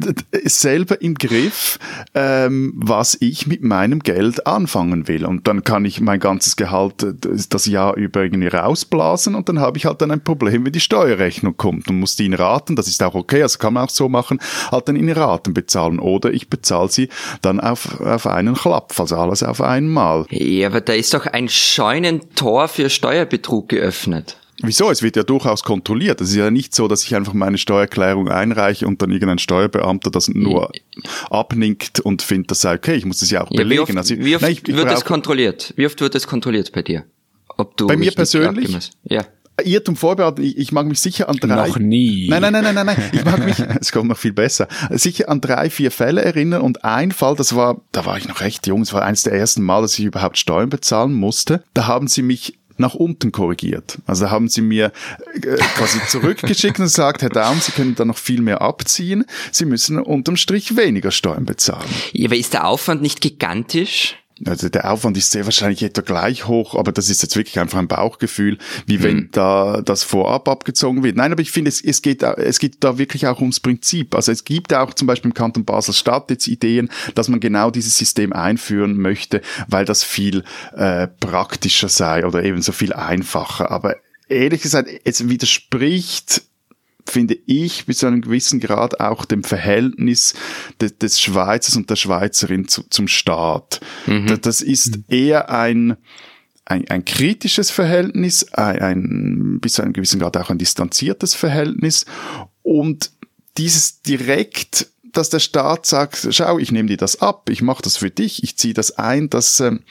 selber 0.45 1.01
im 1.01 1.15
Griff, 1.15 1.79
ähm, 2.15 2.73
was 2.77 3.17
ich 3.21 3.47
mit 3.47 3.63
meinem 3.63 4.01
Geld 4.01 4.47
anfangen 4.47 5.09
will. 5.09 5.25
Und 5.25 5.47
dann 5.49 5.65
kann 5.65 5.85
ich 5.85 6.01
mein 6.01 6.21
ganzes 6.21 6.57
Gehalt 6.57 7.03
äh, 7.03 7.15
das 7.49 7.67
Jahr 7.67 7.97
über 7.97 8.23
irgendwie 8.23 8.49
rausblasen 8.49 9.35
und 9.35 9.49
dann 9.49 9.61
habe 9.61 9.79
ich 9.79 9.87
halt 9.87 10.03
dann 10.03 10.11
ein 10.11 10.23
Problem, 10.23 10.65
wenn 10.65 10.73
die 10.73 10.81
Steuerrechnung 10.81 11.57
kommt 11.57 11.89
und 11.89 12.01
muss 12.01 12.17
die 12.17 12.27
in 12.27 12.35
Raten, 12.35 12.77
das 12.77 12.89
ist 12.89 13.03
auch 13.03 13.15
okay, 13.15 13.43
also 13.43 13.59
kann 13.59 13.75
man 13.75 13.85
auch 13.85 13.91
so 13.91 14.09
machen, 14.09 14.39
halt 14.71 14.89
dann 14.89 14.97
in 14.97 15.11
Raten 15.11 15.55
bezahlen. 15.55 15.99
Oder 15.99 16.33
ich 16.33 16.49
bezahle 16.49 16.89
sie 16.89 17.09
dann 17.43 17.61
auf, 17.61 18.01
auf 18.01 18.27
einen 18.27 18.55
Klapp, 18.55 18.95
also 18.99 19.17
alles 19.17 19.43
auf 19.43 19.61
einmal. 19.61 20.27
Ja, 20.31 20.69
aber 20.69 20.81
da 20.81 20.93
ist 20.93 21.15
doch 21.15 21.27
ein 21.27 21.49
Scheunentor 21.49 22.69
für 22.69 22.91
Steuerbetrug 22.91 23.69
geöffnet. 23.69 24.37
Wieso? 24.63 24.91
Es 24.91 25.03
wird 25.03 25.17
ja 25.17 25.23
durchaus 25.23 25.63
kontrolliert. 25.63 26.21
Es 26.21 26.31
ist 26.31 26.37
ja 26.37 26.51
nicht 26.51 26.75
so, 26.75 26.89
dass 26.89 27.03
ich 27.03 27.15
einfach 27.15 27.33
meine 27.33 27.59
Steuererklärung 27.59 28.29
einreiche 28.29 28.87
und 28.87 29.03
dann 29.03 29.11
irgendein 29.11 29.39
Steuerbeamter 29.39 30.11
das 30.11 30.29
nur 30.29 30.71
abnickt 31.31 32.01
und 32.01 32.23
findet, 32.23 32.51
das 32.53 32.61
sei 32.61 32.75
okay. 32.75 32.95
Ich 32.95 33.05
muss 33.05 33.19
das 33.19 33.31
ja 33.31 33.43
auch 33.43 33.51
ja, 33.51 33.59
belegen. 33.59 33.71
Wie 33.71 33.81
oft, 33.81 33.97
also, 33.97 34.17
wie 34.17 34.35
oft 34.37 34.43
nein, 34.43 34.53
ich, 34.53 34.69
ich 34.69 34.77
wird 34.77 34.91
das 34.91 35.05
kontrolliert? 35.05 35.73
Wie 35.77 35.87
oft 35.87 36.01
wird 36.01 36.15
das 36.15 36.27
kontrolliert 36.27 36.73
bei 36.73 36.83
dir? 36.83 37.05
Ob 37.57 37.77
du 37.77 37.87
bei 37.87 37.97
mir 37.97 38.13
persönlich? 38.13 38.91
Ja. 39.05 39.25
Irrtum 39.63 39.95
vorbereitet, 39.95 40.45
ich, 40.45 40.59
ich 40.59 40.73
mag 40.73 40.87
mich 40.87 40.99
sicher 40.99 41.29
an 41.29 41.37
drei. 41.37 41.69
Noch 41.69 41.79
nie. 41.79 42.29
Nein, 42.29 42.43
nein, 42.43 42.53
nein, 42.53 42.65
nein, 42.65 42.75
nein, 42.75 42.87
nein. 42.87 43.11
Ich 43.13 43.25
mag 43.25 43.45
mich, 43.45 43.57
es 43.81 43.93
kommt 43.93 44.09
noch 44.09 44.19
viel 44.19 44.33
besser, 44.33 44.67
sicher 44.91 45.29
an 45.29 45.41
drei, 45.41 45.71
vier 45.71 45.93
Fälle 45.93 46.23
erinnern 46.23 46.61
und 46.61 46.85
ein 46.85 47.13
Fall, 47.13 47.37
das 47.37 47.55
war, 47.55 47.81
da 47.93 48.05
war 48.05 48.19
ich 48.19 48.27
noch 48.27 48.41
recht 48.41 48.67
jung, 48.67 48.83
es 48.83 48.93
war 48.93 49.03
eines 49.03 49.23
der 49.23 49.33
ersten 49.33 49.63
Mal, 49.63 49.83
dass 49.83 49.97
ich 49.99 50.05
überhaupt 50.05 50.39
Steuern 50.39 50.71
bezahlen 50.71 51.15
musste. 51.15 51.63
Da 51.73 51.87
haben 51.87 52.09
sie 52.09 52.23
mich 52.23 52.59
nach 52.77 52.95
unten 52.95 53.33
korrigiert. 53.33 53.99
Also 54.07 54.31
haben 54.31 54.49
sie 54.49 54.63
mir 54.63 54.93
äh, 55.35 55.57
quasi 55.77 55.99
zurückgeschickt 56.09 56.79
und 56.79 56.87
gesagt, 56.87 57.23
Herr 57.23 57.31
Daum, 57.31 57.61
Sie 57.61 57.73
können 57.73 57.95
da 57.95 58.05
noch 58.05 58.19
viel 58.19 58.41
mehr 58.41 58.63
abziehen. 58.63 59.25
Sie 59.53 59.65
müssen 59.65 59.99
unterm 59.99 60.37
Strich 60.37 60.77
weniger 60.77 61.11
Steuern 61.11 61.45
bezahlen. 61.45 61.89
Ja, 62.13 62.27
aber 62.27 62.37
ist 62.37 62.53
der 62.53 62.67
Aufwand 62.67 63.03
nicht 63.03 63.21
gigantisch? 63.21 64.17
Also 64.45 64.69
der 64.69 64.91
Aufwand 64.91 65.17
ist 65.17 65.31
sehr 65.31 65.45
wahrscheinlich 65.45 65.83
etwa 65.85 66.03
gleich 66.03 66.49
hoch, 66.49 66.75
aber 66.75 66.91
das 66.91 67.09
ist 67.09 67.23
jetzt 67.23 67.37
wirklich 67.37 67.61
einfach 67.61 67.79
ein 67.79 67.87
Bauchgefühl, 67.87 68.59
wie 68.85 69.03
wenn 69.03 69.19
hm. 69.19 69.29
da 69.31 69.81
das 69.81 70.03
vorab 70.03 70.49
abgezogen 70.49 71.05
wird. 71.05 71.17
Nein, 71.17 71.31
aber 71.31 71.41
ich 71.41 71.53
finde, 71.53 71.69
es, 71.69 71.81
es, 71.83 72.03
geht, 72.03 72.23
es 72.23 72.59
geht 72.59 72.83
da 72.83 72.99
wirklich 72.99 73.29
auch 73.29 73.41
ums 73.41 73.61
Prinzip. 73.61 74.15
Also 74.15 74.33
es 74.33 74.45
gibt 74.45 74.75
auch 74.75 74.93
zum 74.93 75.07
Beispiel 75.07 75.31
im 75.31 75.35
Kanton 75.35 75.65
Basel-Stadt 75.65 76.31
jetzt 76.31 76.49
Ideen, 76.49 76.89
dass 77.15 77.29
man 77.29 77.39
genau 77.39 77.71
dieses 77.71 77.97
System 77.97 78.33
einführen 78.33 78.97
möchte, 78.97 79.41
weil 79.69 79.85
das 79.85 80.03
viel 80.03 80.43
äh, 80.75 81.07
praktischer 81.07 81.89
sei 81.89 82.27
oder 82.27 82.43
ebenso 82.43 82.73
viel 82.73 82.93
einfacher. 82.93 83.71
Aber 83.71 83.97
ehrlich 84.29 84.63
gesagt, 84.63 84.89
es 85.05 85.29
widerspricht 85.29 86.43
finde 87.07 87.37
ich, 87.47 87.87
bis 87.87 87.99
zu 87.99 88.07
einem 88.07 88.23
gewissen 88.23 88.61
Grad 88.61 89.01
auch 89.01 89.25
dem 89.25 89.45
Verhältnis 89.45 90.35
de, 90.81 90.91
des 90.91 91.21
Schweizers 91.21 91.77
und 91.77 91.91
der 91.91 91.97
Schweizerin 91.97 92.69
zu, 92.69 92.83
zum 92.89 93.09
Staat. 93.09 93.81
Mhm. 94.07 94.39
Das 94.41 94.61
ist 94.61 95.01
eher 95.09 95.51
ein, 95.51 95.97
ein, 96.65 96.89
ein 96.89 97.05
kritisches 97.05 97.71
Verhältnis, 97.71 98.53
ein, 98.53 98.81
ein 98.81 99.61
bis 99.61 99.75
zu 99.75 99.83
einem 99.83 99.93
gewissen 99.93 100.21
Grad 100.21 100.37
auch 100.37 100.51
ein 100.51 100.59
distanziertes 100.59 101.35
Verhältnis 101.35 102.07
und 102.63 103.11
dieses 103.57 104.03
direkt 104.03 104.89
dass 105.13 105.31
der 105.31 105.39
Staat 105.39 105.87
sagt, 105.87 106.27
schau, 106.31 106.59
ich 106.59 106.73
nehme 106.73 106.89
dir 106.89 106.97
das 106.97 107.23
ab, 107.23 107.49
ich 107.49 107.63
mache 107.63 107.83
das 107.83 107.97
für 107.97 108.11
dich, 108.11 108.43
ich 108.43 108.57
ziehe 108.57 108.75
das 108.75 108.99
ein, 108.99 109.31
das 109.31 109.61
ähm, 109.61 109.85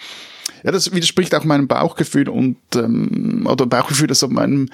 ja, 0.64 0.72
das 0.72 0.94
widerspricht 0.94 1.36
auch 1.36 1.44
meinem 1.44 1.68
Bauchgefühl 1.68 2.30
und 2.30 2.58
ähm, 2.76 3.46
oder 3.50 3.66
Bauchgefühl, 3.66 4.08
das 4.08 4.24
auf 4.24 4.32
meinem 4.32 4.70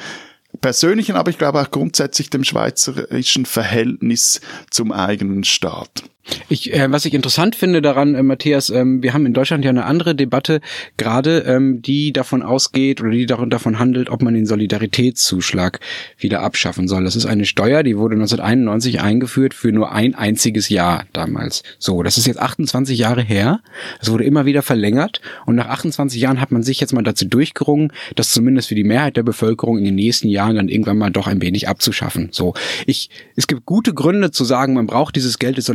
persönlichen, 0.61 1.15
aber 1.15 1.29
ich 1.29 1.37
glaube 1.37 1.61
auch 1.61 1.71
grundsätzlich 1.71 2.29
dem 2.29 2.43
schweizerischen 2.43 3.45
Verhältnis 3.45 4.41
zum 4.69 4.91
eigenen 4.91 5.43
Staat. 5.43 6.03
Ich, 6.47 6.73
äh, 6.73 6.91
was 6.91 7.05
ich 7.05 7.13
interessant 7.13 7.55
finde 7.55 7.81
daran, 7.81 8.15
äh, 8.15 8.23
Matthias, 8.23 8.69
ähm, 8.69 9.01
wir 9.03 9.13
haben 9.13 9.25
in 9.25 9.33
Deutschland 9.33 9.63
ja 9.63 9.69
eine 9.69 9.85
andere 9.85 10.15
Debatte, 10.15 10.61
gerade 10.97 11.39
ähm, 11.39 11.81
die 11.81 12.11
davon 12.11 12.41
ausgeht 12.41 13.01
oder 13.01 13.11
die 13.11 13.25
davon 13.25 13.79
handelt, 13.79 14.09
ob 14.09 14.21
man 14.21 14.33
den 14.33 14.45
Solidaritätszuschlag 14.45 15.79
wieder 16.17 16.41
abschaffen 16.41 16.87
soll. 16.87 17.03
Das 17.03 17.15
ist 17.15 17.25
eine 17.25 17.45
Steuer, 17.45 17.83
die 17.83 17.97
wurde 17.97 18.15
1991 18.15 19.01
eingeführt 19.01 19.53
für 19.53 19.71
nur 19.71 19.91
ein 19.91 20.15
einziges 20.15 20.69
Jahr 20.69 21.05
damals. 21.13 21.63
So, 21.77 22.03
das 22.03 22.17
ist 22.17 22.27
jetzt 22.27 22.39
28 22.39 22.97
Jahre 22.97 23.21
her. 23.21 23.61
Es 24.01 24.11
wurde 24.11 24.23
immer 24.23 24.45
wieder 24.45 24.61
verlängert 24.61 25.21
und 25.45 25.55
nach 25.55 25.67
28 25.67 26.19
Jahren 26.19 26.41
hat 26.41 26.51
man 26.51 26.63
sich 26.63 26.79
jetzt 26.79 26.93
mal 26.93 27.03
dazu 27.03 27.25
durchgerungen, 27.25 27.91
das 28.15 28.31
zumindest 28.31 28.69
für 28.69 28.75
die 28.75 28.83
Mehrheit 28.83 29.17
der 29.17 29.23
Bevölkerung 29.23 29.77
in 29.77 29.85
den 29.85 29.95
nächsten 29.95 30.27
Jahren 30.27 30.55
dann 30.55 30.69
irgendwann 30.69 30.97
mal 30.97 31.11
doch 31.11 31.27
ein 31.27 31.41
wenig 31.41 31.67
abzuschaffen. 31.67 32.29
So, 32.31 32.53
ich, 32.85 33.09
es 33.35 33.47
gibt 33.47 33.65
gute 33.65 33.93
Gründe 33.93 34.31
zu 34.31 34.43
sagen, 34.43 34.73
man 34.73 34.87
braucht 34.87 35.15
dieses 35.15 35.39
Geld 35.39 35.57
des 35.57 35.69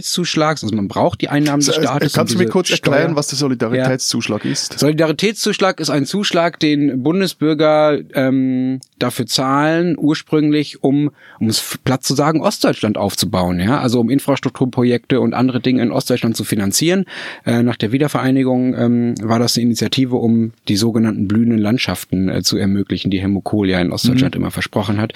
Solidaritätszuschlags, 0.00 0.62
also 0.62 0.74
man 0.74 0.88
braucht 0.88 1.20
die 1.20 1.28
Einnahmen 1.28 1.64
des 1.64 1.74
Staates. 1.74 2.12
Kannst 2.12 2.34
du 2.34 2.38
mir 2.38 2.48
kurz 2.48 2.68
Steuer. 2.68 2.94
erklären, 2.94 3.16
was 3.16 3.28
der 3.28 3.38
Solidaritätszuschlag 3.38 4.44
ja. 4.44 4.52
ist? 4.52 4.78
Solidaritätszuschlag 4.78 5.80
ist 5.80 5.90
ein 5.90 6.06
Zuschlag, 6.06 6.58
den 6.58 7.02
Bundesbürger 7.02 7.98
ähm, 8.14 8.80
dafür 8.98 9.26
zahlen, 9.26 9.96
ursprünglich, 9.98 10.82
um, 10.82 11.10
um 11.38 11.48
es 11.48 11.78
platt 11.84 12.02
zu 12.02 12.14
sagen, 12.14 12.40
Ostdeutschland 12.40 12.96
aufzubauen, 12.98 13.60
ja, 13.60 13.80
also 13.80 14.00
um 14.00 14.10
Infrastrukturprojekte 14.10 15.20
und 15.20 15.34
andere 15.34 15.60
Dinge 15.60 15.82
in 15.82 15.92
Ostdeutschland 15.92 16.36
zu 16.36 16.44
finanzieren. 16.44 17.04
Äh, 17.44 17.62
nach 17.62 17.76
der 17.76 17.92
Wiedervereinigung 17.92 18.74
ähm, 18.74 19.14
war 19.22 19.38
das 19.38 19.56
eine 19.56 19.66
Initiative, 19.66 20.16
um 20.16 20.52
die 20.68 20.76
sogenannten 20.76 21.28
blühenden 21.28 21.58
Landschaften 21.58 22.28
äh, 22.28 22.42
zu 22.42 22.56
ermöglichen, 22.56 23.10
die 23.10 23.20
Helmut 23.20 23.44
Kohl 23.44 23.68
ja 23.68 23.80
in 23.80 23.92
Ostdeutschland 23.92 24.34
mhm. 24.34 24.42
immer 24.42 24.50
versprochen 24.50 25.00
hat. 25.00 25.12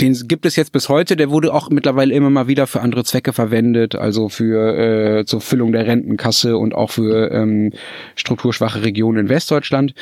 Den 0.00 0.14
gibt 0.28 0.46
es 0.46 0.56
jetzt 0.56 0.72
bis 0.72 0.88
heute. 0.88 1.14
Der 1.14 1.30
wurde 1.30 1.52
auch 1.52 1.68
mittlerweile 1.68 2.14
immer 2.14 2.30
mal 2.30 2.48
wieder 2.48 2.66
für 2.66 2.80
andere 2.80 3.04
Zwecke 3.04 3.32
verwendet, 3.32 3.94
also 3.94 4.28
für 4.30 5.18
äh, 5.20 5.24
zur 5.26 5.42
Füllung 5.42 5.72
der 5.72 5.86
Rentenkasse 5.86 6.56
und 6.56 6.74
auch 6.74 6.90
für 6.90 7.30
ähm, 7.30 7.72
strukturschwache 8.16 8.82
Regionen 8.82 9.26
in 9.26 9.28
Westdeutschland. 9.28 9.94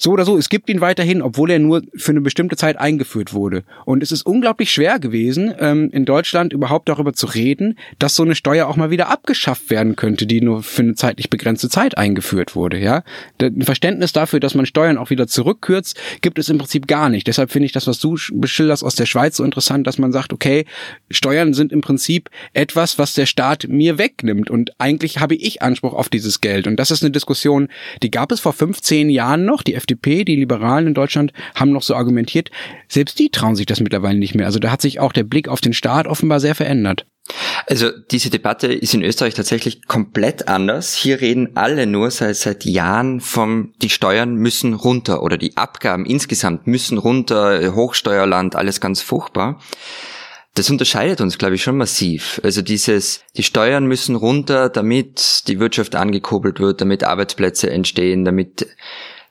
So 0.00 0.12
oder 0.12 0.24
so, 0.24 0.38
es 0.38 0.48
gibt 0.48 0.68
ihn 0.70 0.80
weiterhin, 0.80 1.22
obwohl 1.22 1.50
er 1.50 1.58
nur 1.58 1.82
für 1.96 2.12
eine 2.12 2.20
bestimmte 2.20 2.56
Zeit 2.56 2.78
eingeführt 2.78 3.32
wurde. 3.34 3.64
Und 3.84 4.00
es 4.00 4.12
ist 4.12 4.24
unglaublich 4.24 4.70
schwer 4.70 5.00
gewesen, 5.00 5.52
ähm, 5.58 5.90
in 5.92 6.04
Deutschland 6.04 6.52
überhaupt 6.52 6.88
darüber 6.88 7.12
zu 7.14 7.26
reden, 7.26 7.76
dass 7.98 8.14
so 8.14 8.22
eine 8.22 8.36
Steuer 8.36 8.68
auch 8.68 8.76
mal 8.76 8.90
wieder 8.90 9.08
abgeschafft 9.08 9.70
werden 9.70 9.96
könnte, 9.96 10.26
die 10.26 10.40
nur 10.40 10.62
für 10.62 10.82
eine 10.82 10.94
zeitlich 10.94 11.30
begrenzte 11.30 11.68
Zeit 11.68 11.98
eingeführt 11.98 12.54
wurde. 12.54 12.78
Ja, 12.78 13.02
ein 13.42 13.62
Verständnis 13.62 14.12
dafür, 14.12 14.38
dass 14.38 14.54
man 14.54 14.66
Steuern 14.66 14.98
auch 14.98 15.10
wieder 15.10 15.26
zurückkürzt, 15.26 15.98
gibt 16.20 16.38
es 16.38 16.48
im 16.48 16.58
Prinzip 16.58 16.86
gar 16.86 17.08
nicht. 17.08 17.26
Deshalb 17.26 17.50
finde 17.50 17.66
ich 17.66 17.72
das, 17.72 17.88
was 17.88 17.98
du 17.98 18.16
beschilderst 18.32 18.84
aus 18.84 18.94
der 18.94 19.06
Schweiz, 19.06 19.36
so 19.36 19.42
interessant, 19.42 19.84
dass 19.88 19.98
man 19.98 20.12
sagt, 20.12 20.32
okay, 20.32 20.64
Steuern 21.10 21.54
sind 21.54 21.72
im 21.72 21.80
Prinzip 21.80 22.30
etwas, 22.52 23.00
was 23.00 23.14
der 23.14 23.26
Staat 23.26 23.66
mir 23.68 23.98
wegnimmt. 23.98 24.48
Und 24.48 24.70
eigentlich 24.78 25.18
habe 25.18 25.34
ich 25.34 25.60
Anspruch 25.60 25.94
auf 25.94 26.08
dieses 26.08 26.40
Geld. 26.40 26.68
Und 26.68 26.76
das 26.76 26.92
ist 26.92 27.02
eine 27.02 27.10
Diskussion, 27.10 27.66
die 28.04 28.12
gab 28.12 28.30
es 28.30 28.38
vor 28.38 28.52
15 28.52 29.10
Jahren 29.10 29.44
noch. 29.44 29.64
Die 29.64 29.74
FDP, 29.88 30.24
die 30.24 30.36
Liberalen 30.36 30.88
in 30.88 30.94
Deutschland, 30.94 31.32
haben 31.54 31.72
noch 31.72 31.82
so 31.82 31.94
argumentiert. 31.94 32.50
Selbst 32.88 33.18
die 33.18 33.30
trauen 33.30 33.56
sich 33.56 33.66
das 33.66 33.80
mittlerweile 33.80 34.18
nicht 34.18 34.34
mehr. 34.34 34.46
Also 34.46 34.58
da 34.58 34.70
hat 34.70 34.82
sich 34.82 35.00
auch 35.00 35.12
der 35.12 35.24
Blick 35.24 35.48
auf 35.48 35.60
den 35.60 35.72
Staat 35.72 36.06
offenbar 36.06 36.40
sehr 36.40 36.54
verändert. 36.54 37.06
Also 37.66 37.90
diese 38.10 38.30
Debatte 38.30 38.72
ist 38.72 38.94
in 38.94 39.02
Österreich 39.02 39.34
tatsächlich 39.34 39.86
komplett 39.86 40.48
anders. 40.48 40.94
Hier 40.94 41.20
reden 41.20 41.56
alle 41.56 41.86
nur 41.86 42.10
seit, 42.10 42.36
seit 42.36 42.64
Jahren 42.64 43.20
vom, 43.20 43.74
die 43.82 43.90
Steuern 43.90 44.34
müssen 44.36 44.74
runter 44.74 45.22
oder 45.22 45.36
die 45.36 45.56
Abgaben 45.56 46.06
insgesamt 46.06 46.66
müssen 46.66 46.96
runter, 46.96 47.74
Hochsteuerland, 47.74 48.56
alles 48.56 48.80
ganz 48.80 49.02
furchtbar. 49.02 49.60
Das 50.54 50.70
unterscheidet 50.70 51.20
uns, 51.20 51.38
glaube 51.38 51.54
ich, 51.54 51.62
schon 51.62 51.76
massiv. 51.76 52.40
Also 52.42 52.62
dieses, 52.62 53.20
die 53.36 53.42
Steuern 53.42 53.86
müssen 53.86 54.16
runter, 54.16 54.70
damit 54.70 55.46
die 55.46 55.60
Wirtschaft 55.60 55.94
angekurbelt 55.94 56.58
wird, 56.58 56.80
damit 56.80 57.04
Arbeitsplätze 57.04 57.70
entstehen, 57.70 58.24
damit 58.24 58.66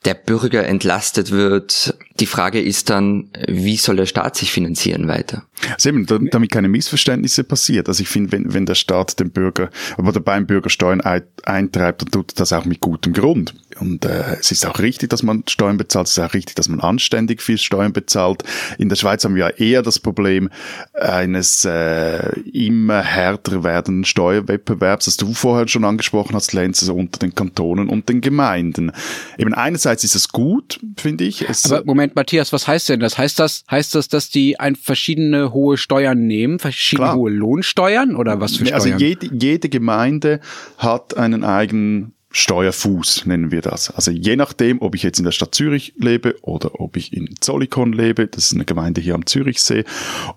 der 0.06 0.14
Bürger 0.14 0.66
entlastet 0.66 1.32
wird. 1.32 1.98
Die 2.20 2.26
Frage 2.26 2.62
ist 2.62 2.90
dann, 2.90 3.30
wie 3.48 3.78
soll 3.78 3.98
der 3.98 4.06
Staat 4.06 4.36
sich 4.36 4.52
finanzieren 4.52 5.08
weiter? 5.08 5.44
Also 5.74 5.90
eben, 5.90 6.06
damit 6.30 6.52
keine 6.52 6.70
Missverständnisse 6.70 7.44
passiert. 7.44 7.88
Also 7.88 8.02
ich 8.04 8.10
finde, 8.10 8.32
wenn, 8.32 8.54
wenn 8.54 8.66
der 8.66 8.76
Staat 8.76 9.20
den 9.20 9.32
Bürger 9.32 9.70
oder 9.98 10.20
beim 10.20 10.46
Bürger 10.46 10.70
Steuern 10.70 11.02
eintreibt, 11.02 12.02
dann 12.02 12.12
tut 12.12 12.40
das 12.40 12.54
auch 12.54 12.66
mit 12.66 12.80
gutem 12.80 13.14
Grund. 13.14 13.54
Und 13.80 14.06
äh, 14.06 14.38
es 14.40 14.52
ist 14.52 14.66
auch 14.66 14.80
richtig, 14.80 15.10
dass 15.10 15.24
man 15.24 15.44
Steuern 15.48 15.78
bezahlt. 15.78 16.08
Es 16.08 16.18
ist 16.18 16.24
auch 16.24 16.34
richtig, 16.34 16.56
dass 16.56 16.70
man 16.70 16.80
anständig 16.80 17.42
viel 17.42 17.58
Steuern 17.58 17.94
bezahlt. 17.94 18.44
In 18.78 18.90
der 18.90 18.96
Schweiz 18.96 19.24
haben 19.24 19.36
wir 19.36 19.50
ja 19.50 19.56
eher 19.56 19.82
das 19.82 20.00
Problem 20.00 20.50
eines 20.94 21.66
äh, 21.66 22.40
immer 22.42 23.02
härter 23.02 23.64
werdenden 23.64 24.06
Steuerwettbewerbs, 24.06 25.06
das 25.06 25.18
du 25.18 25.34
vorher 25.34 25.68
schon 25.68 25.84
angesprochen 25.84 26.36
hast, 26.36 26.54
Lenz, 26.54 26.82
also 26.82 26.96
unter 26.96 27.20
den 27.20 27.36
Kantonen 27.36 27.90
und 27.90 28.10
den 28.10 28.22
Gemeinden. 28.22 28.92
Eben 29.38 29.54
einerseits 29.54 30.04
ist 30.04 30.16
es 30.16 30.30
gut, 30.30 30.80
finde 30.98 31.24
ich. 31.24 31.48
Es 31.48 31.72
Aber 31.72 31.86
Moment, 31.86 32.16
Matthias, 32.16 32.54
was 32.54 32.68
heißt 32.68 32.90
denn 32.90 33.00
das? 33.00 33.18
Heißt 33.18 33.40
das, 33.40 33.64
heißt 33.70 33.96
das, 33.96 34.08
dass 34.08 34.30
die 34.30 34.60
ein 34.60 34.76
verschiedene 34.76 35.54
hohe 35.54 35.78
Steuern 35.78 36.28
nehmen, 36.28 36.60
verschiedene 36.60 37.08
Klar. 37.08 37.16
hohe 37.16 37.32
Lohnsteuern 37.32 38.16
oder 38.16 38.40
was 38.40 38.58
für 38.58 38.66
Steuern? 38.66 38.74
Also 38.74 38.90
jede, 38.90 39.30
jede 39.34 39.70
Gemeinde 39.70 40.40
hat 40.78 41.18
einen 41.18 41.44
eigenen 41.44 42.14
Steuerfuß 42.32 43.26
nennen 43.26 43.52
wir 43.52 43.62
das. 43.62 43.90
Also 43.90 44.12
je 44.12 44.36
nachdem, 44.36 44.82
ob 44.82 44.96
ich 44.96 45.04
jetzt 45.04 45.18
in 45.20 45.26
der 45.26 45.32
Stadt 45.32 45.56
Zürich 45.56 45.94
lebe 45.98 46.36
oder 46.42 46.80
ob 46.80 46.98
ich 46.98 47.14
in 47.14 47.36
Zollikon 47.40 47.94
lebe, 47.94 48.28
das 48.28 48.46
ist 48.46 48.54
eine 48.54 48.66
Gemeinde 48.66 49.02
hier 49.02 49.16
am 49.16 49.26
Zürichsee, 49.26 49.86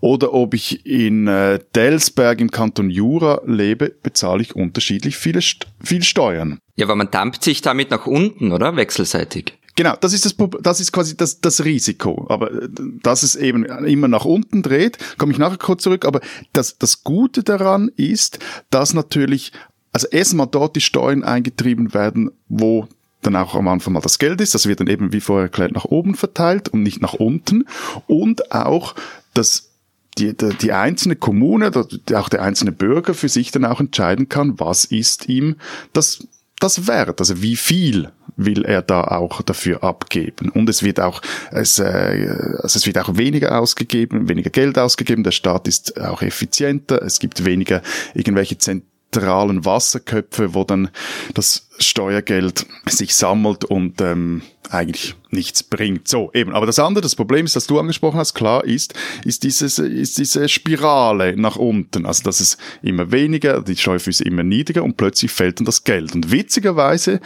oder 0.00 0.32
ob 0.32 0.54
ich 0.54 0.86
in 0.86 1.26
äh, 1.26 1.58
Delsberg 1.74 2.40
im 2.40 2.50
Kanton 2.50 2.90
Jura 2.90 3.42
lebe, 3.44 3.92
bezahle 4.02 4.42
ich 4.42 4.54
unterschiedlich 4.54 5.16
viele 5.16 5.40
viel 5.40 6.02
Steuern. 6.02 6.60
Ja, 6.76 6.86
aber 6.86 6.96
man 6.96 7.10
dampft 7.10 7.42
sich 7.44 7.60
damit 7.60 7.90
nach 7.90 8.06
unten, 8.06 8.52
oder? 8.52 8.76
Wechselseitig. 8.76 9.54
Genau, 9.76 9.94
das 9.98 10.12
ist 10.12 10.26
das, 10.26 10.34
das 10.60 10.80
ist 10.80 10.92
quasi 10.92 11.16
das, 11.16 11.40
das 11.40 11.64
Risiko. 11.64 12.26
Aber 12.28 12.52
äh, 12.52 12.68
dass 13.02 13.22
es 13.22 13.34
eben 13.34 13.64
immer 13.64 14.08
nach 14.08 14.24
unten 14.24 14.62
dreht, 14.62 14.98
komme 15.16 15.32
ich 15.32 15.38
nachher 15.38 15.56
kurz 15.56 15.82
zurück. 15.82 16.04
Aber 16.04 16.20
das, 16.52 16.76
das 16.78 17.02
Gute 17.02 17.42
daran 17.42 17.90
ist, 17.96 18.40
dass 18.68 18.94
natürlich 18.94 19.52
also 19.92 20.08
erstmal 20.08 20.46
dort 20.46 20.76
die 20.76 20.80
Steuern 20.80 21.24
eingetrieben 21.24 21.94
werden, 21.94 22.30
wo 22.48 22.88
dann 23.22 23.36
auch 23.36 23.54
am 23.54 23.68
Anfang 23.68 23.92
mal 23.92 24.00
das 24.00 24.18
Geld 24.18 24.40
ist. 24.40 24.54
Das 24.54 24.66
wird 24.66 24.80
dann 24.80 24.86
eben, 24.86 25.12
wie 25.12 25.20
vorher 25.20 25.46
erklärt, 25.46 25.72
nach 25.72 25.84
oben 25.84 26.14
verteilt 26.14 26.68
und 26.68 26.82
nicht 26.82 27.02
nach 27.02 27.14
unten. 27.14 27.66
Und 28.06 28.52
auch, 28.52 28.94
dass 29.34 29.70
die, 30.18 30.36
die, 30.36 30.54
die 30.54 30.72
einzelne 30.72 31.16
Kommune, 31.16 31.70
auch 32.14 32.28
der 32.28 32.42
einzelne 32.42 32.72
Bürger 32.72 33.14
für 33.14 33.28
sich 33.28 33.50
dann 33.50 33.64
auch 33.64 33.80
entscheiden 33.80 34.28
kann, 34.28 34.58
was 34.58 34.84
ist 34.84 35.28
ihm 35.28 35.56
das, 35.92 36.26
das 36.58 36.86
wert, 36.86 37.20
also 37.20 37.42
wie 37.42 37.56
viel 37.56 38.10
will 38.36 38.64
er 38.64 38.82
da 38.82 39.04
auch 39.04 39.42
dafür 39.42 39.84
abgeben. 39.84 40.48
Und 40.48 40.68
es 40.68 40.82
wird 40.82 40.98
auch, 40.98 41.20
es, 41.50 41.78
äh, 41.78 42.28
also 42.62 42.78
es 42.78 42.86
wird 42.86 42.98
auch 42.98 43.16
weniger 43.16 43.58
ausgegeben, 43.58 44.28
weniger 44.28 44.50
Geld 44.50 44.78
ausgegeben, 44.78 45.24
der 45.24 45.30
Staat 45.30 45.68
ist 45.68 46.00
auch 46.00 46.22
effizienter, 46.22 47.02
es 47.02 47.18
gibt 47.18 47.44
weniger 47.44 47.82
irgendwelche 48.14 48.56
Zent 48.58 48.84
zentralen 49.10 49.64
Wasserköpfe, 49.64 50.54
wo 50.54 50.64
dann 50.64 50.90
das 51.34 51.68
Steuergeld 51.78 52.66
sich 52.86 53.14
sammelt 53.14 53.64
und 53.64 54.00
ähm, 54.00 54.42
eigentlich 54.68 55.14
nichts 55.30 55.62
bringt. 55.62 56.06
So, 56.06 56.30
eben. 56.32 56.52
Aber 56.52 56.66
das 56.66 56.78
andere, 56.78 57.02
das 57.02 57.16
Problem 57.16 57.44
ist, 57.44 57.56
das 57.56 57.66
du 57.66 57.78
angesprochen 57.78 58.18
hast, 58.18 58.34
klar 58.34 58.64
ist, 58.64 58.94
ist, 59.24 59.42
dieses, 59.42 59.78
ist 59.78 60.18
diese 60.18 60.48
Spirale 60.48 61.36
nach 61.36 61.56
unten. 61.56 62.06
Also, 62.06 62.22
dass 62.22 62.40
es 62.40 62.56
immer 62.82 63.10
weniger, 63.10 63.62
die 63.62 63.76
Steuerfüße 63.76 64.24
immer 64.24 64.42
niedriger 64.42 64.84
und 64.84 64.96
plötzlich 64.96 65.32
fällt 65.32 65.58
dann 65.58 65.66
das 65.66 65.84
Geld. 65.84 66.14
Und 66.14 66.30
witzigerweise 66.30 67.20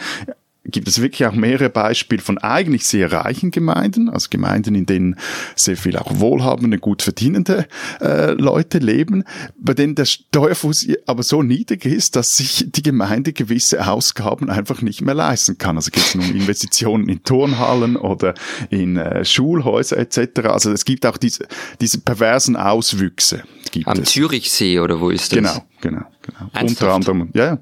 gibt 0.65 0.87
es 0.87 1.01
wirklich 1.01 1.27
auch 1.27 1.33
mehrere 1.33 1.69
Beispiele 1.69 2.21
von 2.21 2.37
eigentlich 2.37 2.85
sehr 2.85 3.11
reichen 3.11 3.51
Gemeinden, 3.51 4.09
also 4.09 4.27
Gemeinden, 4.29 4.75
in 4.75 4.85
denen 4.85 5.15
sehr 5.55 5.77
viel 5.77 5.97
auch 5.97 6.19
wohlhabende, 6.19 6.79
gut 6.79 7.01
verdienende 7.01 7.67
äh, 8.01 8.31
Leute 8.31 8.79
leben, 8.79 9.23
bei 9.57 9.73
denen 9.73 9.95
der 9.95 10.05
Steuerfuß 10.05 10.87
aber 11.05 11.23
so 11.23 11.43
niedrig 11.43 11.85
ist, 11.85 12.15
dass 12.15 12.37
sich 12.37 12.65
die 12.67 12.83
Gemeinde 12.83 13.33
gewisse 13.33 13.87
Ausgaben 13.87 14.49
einfach 14.49 14.81
nicht 14.81 15.01
mehr 15.01 15.13
leisten 15.13 15.57
kann. 15.57 15.75
Also 15.75 15.91
geht 15.91 16.03
es 16.03 16.15
um 16.15 16.21
Investitionen 16.21 17.09
in 17.09 17.23
Turnhallen 17.23 17.95
oder 17.95 18.33
in 18.69 18.97
äh, 18.97 19.23
Schulhäuser 19.23 19.97
etc. 19.97 20.41
Also 20.45 20.71
es 20.71 20.85
gibt 20.85 21.05
auch 21.05 21.17
diese, 21.17 21.47
diese 21.79 21.99
perversen 21.99 22.55
Auswüchse. 22.55 23.43
Am 23.85 23.99
es. 23.99 24.11
Zürichsee 24.11 24.79
oder 24.79 24.99
wo 24.99 25.09
ist 25.09 25.31
das? 25.31 25.37
Genau, 25.37 25.63
genau. 25.81 26.05
Genau. 26.25 26.49
Unter 26.65 26.93
anderem, 26.93 27.29
ja, 27.33 27.45
ja. 27.45 27.59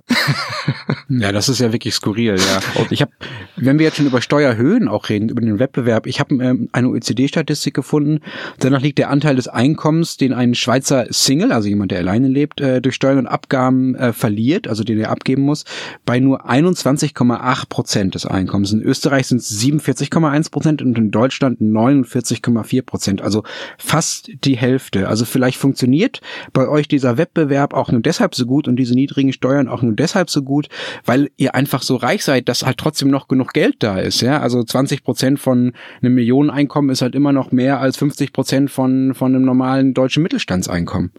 ja, 1.10 1.32
das 1.34 1.50
ist 1.50 1.60
ja 1.60 1.74
wirklich 1.74 1.94
skurril, 1.94 2.38
ja. 2.38 2.60
Ich 2.94 3.02
habe, 3.02 3.12
wenn 3.56 3.80
wir 3.80 3.88
jetzt 3.88 3.98
schon 3.98 4.06
über 4.06 4.22
Steuerhöhen 4.22 4.88
auch 4.88 5.10
reden, 5.10 5.30
über 5.30 5.42
den 5.42 5.58
Wettbewerb, 5.58 6.06
ich 6.06 6.20
habe 6.20 6.36
ähm, 6.36 6.70
eine 6.74 6.90
OECD-Statistik 6.90 7.74
gefunden. 7.74 8.20
Danach 8.60 8.82
liegt 8.82 9.00
der 9.00 9.10
Anteil 9.10 9.36
des 9.36 9.48
Einkommens, 9.48 10.18
den 10.18 10.32
ein 10.32 10.54
Schweizer 10.54 11.08
Single, 11.10 11.52
also 11.52 11.68
jemand, 11.68 11.92
der 11.92 12.00
alleine 12.00 12.28
lebt, 12.28 12.62
äh, 12.62 12.82
durch 12.82 12.94
Steuern 12.94 13.18
und 13.18 13.28
Abgaben 13.28 13.96
äh, 13.96 14.14
verliert, 14.14 14.68
also 14.68 14.84
den 14.84 15.00
er 15.00 15.10
abgeben 15.10 15.42
muss, 15.42 15.66
bei 16.06 16.20
nur 16.20 16.48
21,8 16.48 17.68
Prozent 17.68 18.14
des 18.14 18.28
Einkommens. 18.28 18.72
In 18.74 18.84
Österreich 18.84 19.26
sind 19.26 19.40
es 19.40 19.60
47,1 19.60 20.52
Prozent 20.52 20.82
und 20.84 20.96
in 20.96 21.10
Deutschland 21.10 21.60
49,4 21.62 22.84
Prozent, 22.84 23.22
also 23.24 23.44
fast 23.80 24.30
die 24.44 24.56
Hälfte. 24.56 25.08
Also 25.08 25.26
vielleicht 25.26 25.58
funktioniert 25.58 26.22
bei 26.54 26.68
euch 26.68 26.88
dieser 26.88 27.18
Wettbewerb 27.18 27.74
auch 27.74 27.92
nur 27.92 28.02
deshalb 28.02 28.36
so 28.36 28.46
gut, 28.46 28.68
und 28.68 28.76
diese 28.76 28.94
niedrigen 28.94 29.34
Steuern 29.34 29.68
auch 29.68 29.82
nur 29.82 29.94
deshalb 29.94 30.30
so 30.30 30.44
gut, 30.44 30.70
weil 31.06 31.32
ihr 31.38 31.56
einfach 31.56 31.82
so 31.82 31.96
reich 31.96 32.24
seid, 32.24 32.48
dass 32.48 32.64
halt 32.64 32.83
trotzdem 32.84 33.10
noch 33.10 33.28
genug 33.28 33.54
Geld 33.54 33.78
da 33.80 33.98
ist, 33.98 34.22
ja. 34.22 34.40
Also 34.40 34.64
20 34.64 35.04
Prozent 35.04 35.40
von 35.40 35.74
einem 36.02 36.16
Millioneneinkommen 36.16 36.92
ist 36.92 37.02
halt 37.02 37.16
immer 37.16 37.32
noch 37.32 37.52
mehr 37.52 37.80
als 37.80 37.98
50 37.98 38.34
Prozent 38.34 38.70
von, 38.72 39.14
von 39.14 39.34
einem 39.34 39.46
normalen 39.46 39.94
deutschen 39.94 40.22
Mittelstandseinkommen. 40.22 41.12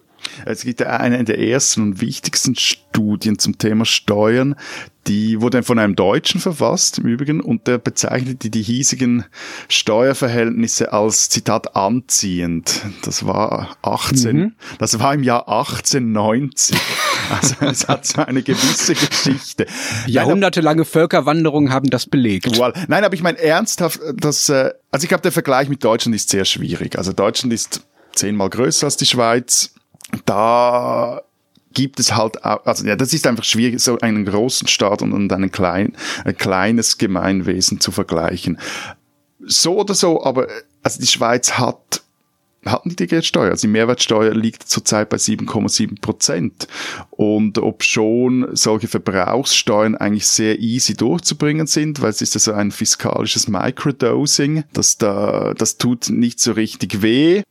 Es 0.45 0.63
gibt 0.63 0.83
eine 0.83 1.23
der 1.25 1.39
ersten 1.39 1.83
und 1.83 2.01
wichtigsten 2.01 2.55
Studien 2.57 3.39
zum 3.39 3.59
Thema 3.59 3.85
Steuern, 3.85 4.57
die 5.07 5.41
wurde 5.41 5.63
von 5.63 5.79
einem 5.79 5.97
Deutschen 5.97 6.41
verfasst, 6.41 6.99
im 6.99 7.07
Übrigen, 7.07 7.41
und 7.41 7.67
der 7.67 7.79
bezeichnete 7.79 8.49
die 8.49 8.63
hiesigen 8.63 9.25
Steuerverhältnisse 9.69 10.93
als, 10.93 11.29
Zitat, 11.29 11.77
anziehend. 11.77 12.83
Das 13.03 13.27
war 13.27 13.77
18, 13.83 14.37
mhm. 14.37 14.53
das 14.79 14.99
war 14.99 15.13
im 15.15 15.23
Jahr 15.23 15.49
1890. 15.49 16.77
Also 17.31 17.55
es 17.61 17.89
hat 17.89 18.07
so 18.07 18.21
eine 18.21 18.43
gewisse 18.43 18.95
Geschichte. 18.95 19.67
Jahrhundertelange 20.07 20.85
Völkerwanderungen 20.85 21.73
haben 21.73 21.89
das 21.89 22.07
belegt. 22.07 22.59
Well, 22.59 22.75
nein, 22.89 23.03
aber 23.03 23.15
ich 23.15 23.23
meine 23.23 23.39
ernsthaft, 23.39 24.01
das, 24.17 24.51
äh, 24.51 24.73
also 24.91 25.05
ich 25.05 25.09
glaube, 25.09 25.23
der 25.23 25.33
Vergleich 25.33 25.71
mit 25.71 25.83
Deutschland 25.83 26.15
ist 26.15 26.29
sehr 26.29 26.45
schwierig. 26.45 26.99
Also 26.99 27.13
Deutschland 27.15 27.53
ist 27.55 27.83
zehnmal 28.15 28.51
größer 28.51 28.87
als 28.87 28.99
die 28.99 29.07
Schweiz 29.07 29.74
da 30.25 31.23
gibt 31.73 32.01
es 32.01 32.15
halt 32.15 32.45
auch, 32.45 32.65
also 32.65 32.87
ja, 32.87 32.97
das 32.97 33.13
ist 33.13 33.27
einfach 33.27 33.45
schwierig, 33.45 33.81
so 33.81 33.99
einen 33.99 34.25
großen 34.25 34.69
Staat 34.69 35.03
und, 35.03 35.33
einen 35.33 35.51
klein, 35.51 35.97
ein 36.25 36.37
kleines 36.37 36.99
Gemeinwesen 36.99 37.81
zu 37.81 37.91
vergleichen. 37.91 38.59
So 39.41 39.81
oder 39.81 39.95
so, 39.95 40.23
aber 40.25 40.47
also 40.83 41.01
die 41.01 41.07
Schweiz 41.07 41.53
hat 41.53 42.05
hat 42.67 42.87
niedrige 42.87 43.23
Steuer. 43.23 43.51
Also 43.51 43.67
die 43.67 43.73
Mehrwertsteuer 43.73 44.35
liegt 44.35 44.63
zurzeit 44.63 45.09
bei 45.09 45.17
7,7 45.17 46.01
Prozent. 46.01 46.67
Und 47.11 47.59
ob 47.59 47.83
schon 47.83 48.49
solche 48.53 48.89
Verbrauchssteuern 48.89 49.97
eigentlich 49.97 50.27
sehr 50.27 50.59
easy 50.61 50.95
durchzubringen 50.95 51.67
sind, 51.67 52.01
weil 52.01 52.11
es 52.11 52.23
ist 52.23 52.35
ja 52.35 52.41
so 52.41 52.53
ein 52.53 52.71
fiskalisches 52.71 53.49
Microdosing, 53.49 54.65
das 54.73 54.99
da, 54.99 55.55
das 55.57 55.77
tut 55.77 56.09
nicht 56.09 56.41
so 56.41 56.53
richtig 56.53 57.03
weh. 57.03 57.43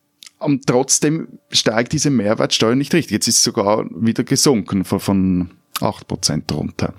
Und 0.44 0.68
trotzdem 0.68 1.40
steigt 1.52 1.94
diese 1.94 2.10
Mehrwertsteuer 2.10 2.76
nicht 2.76 2.94
richtig. 2.94 3.12
Jetzt 3.12 3.28
ist 3.28 3.38
es 3.38 3.44
sogar 3.44 3.86
wieder 3.90 4.24
gesunken 4.24 4.84
von, 4.84 5.00
von 5.00 5.52
8% 5.80 6.54
runter. 6.54 6.94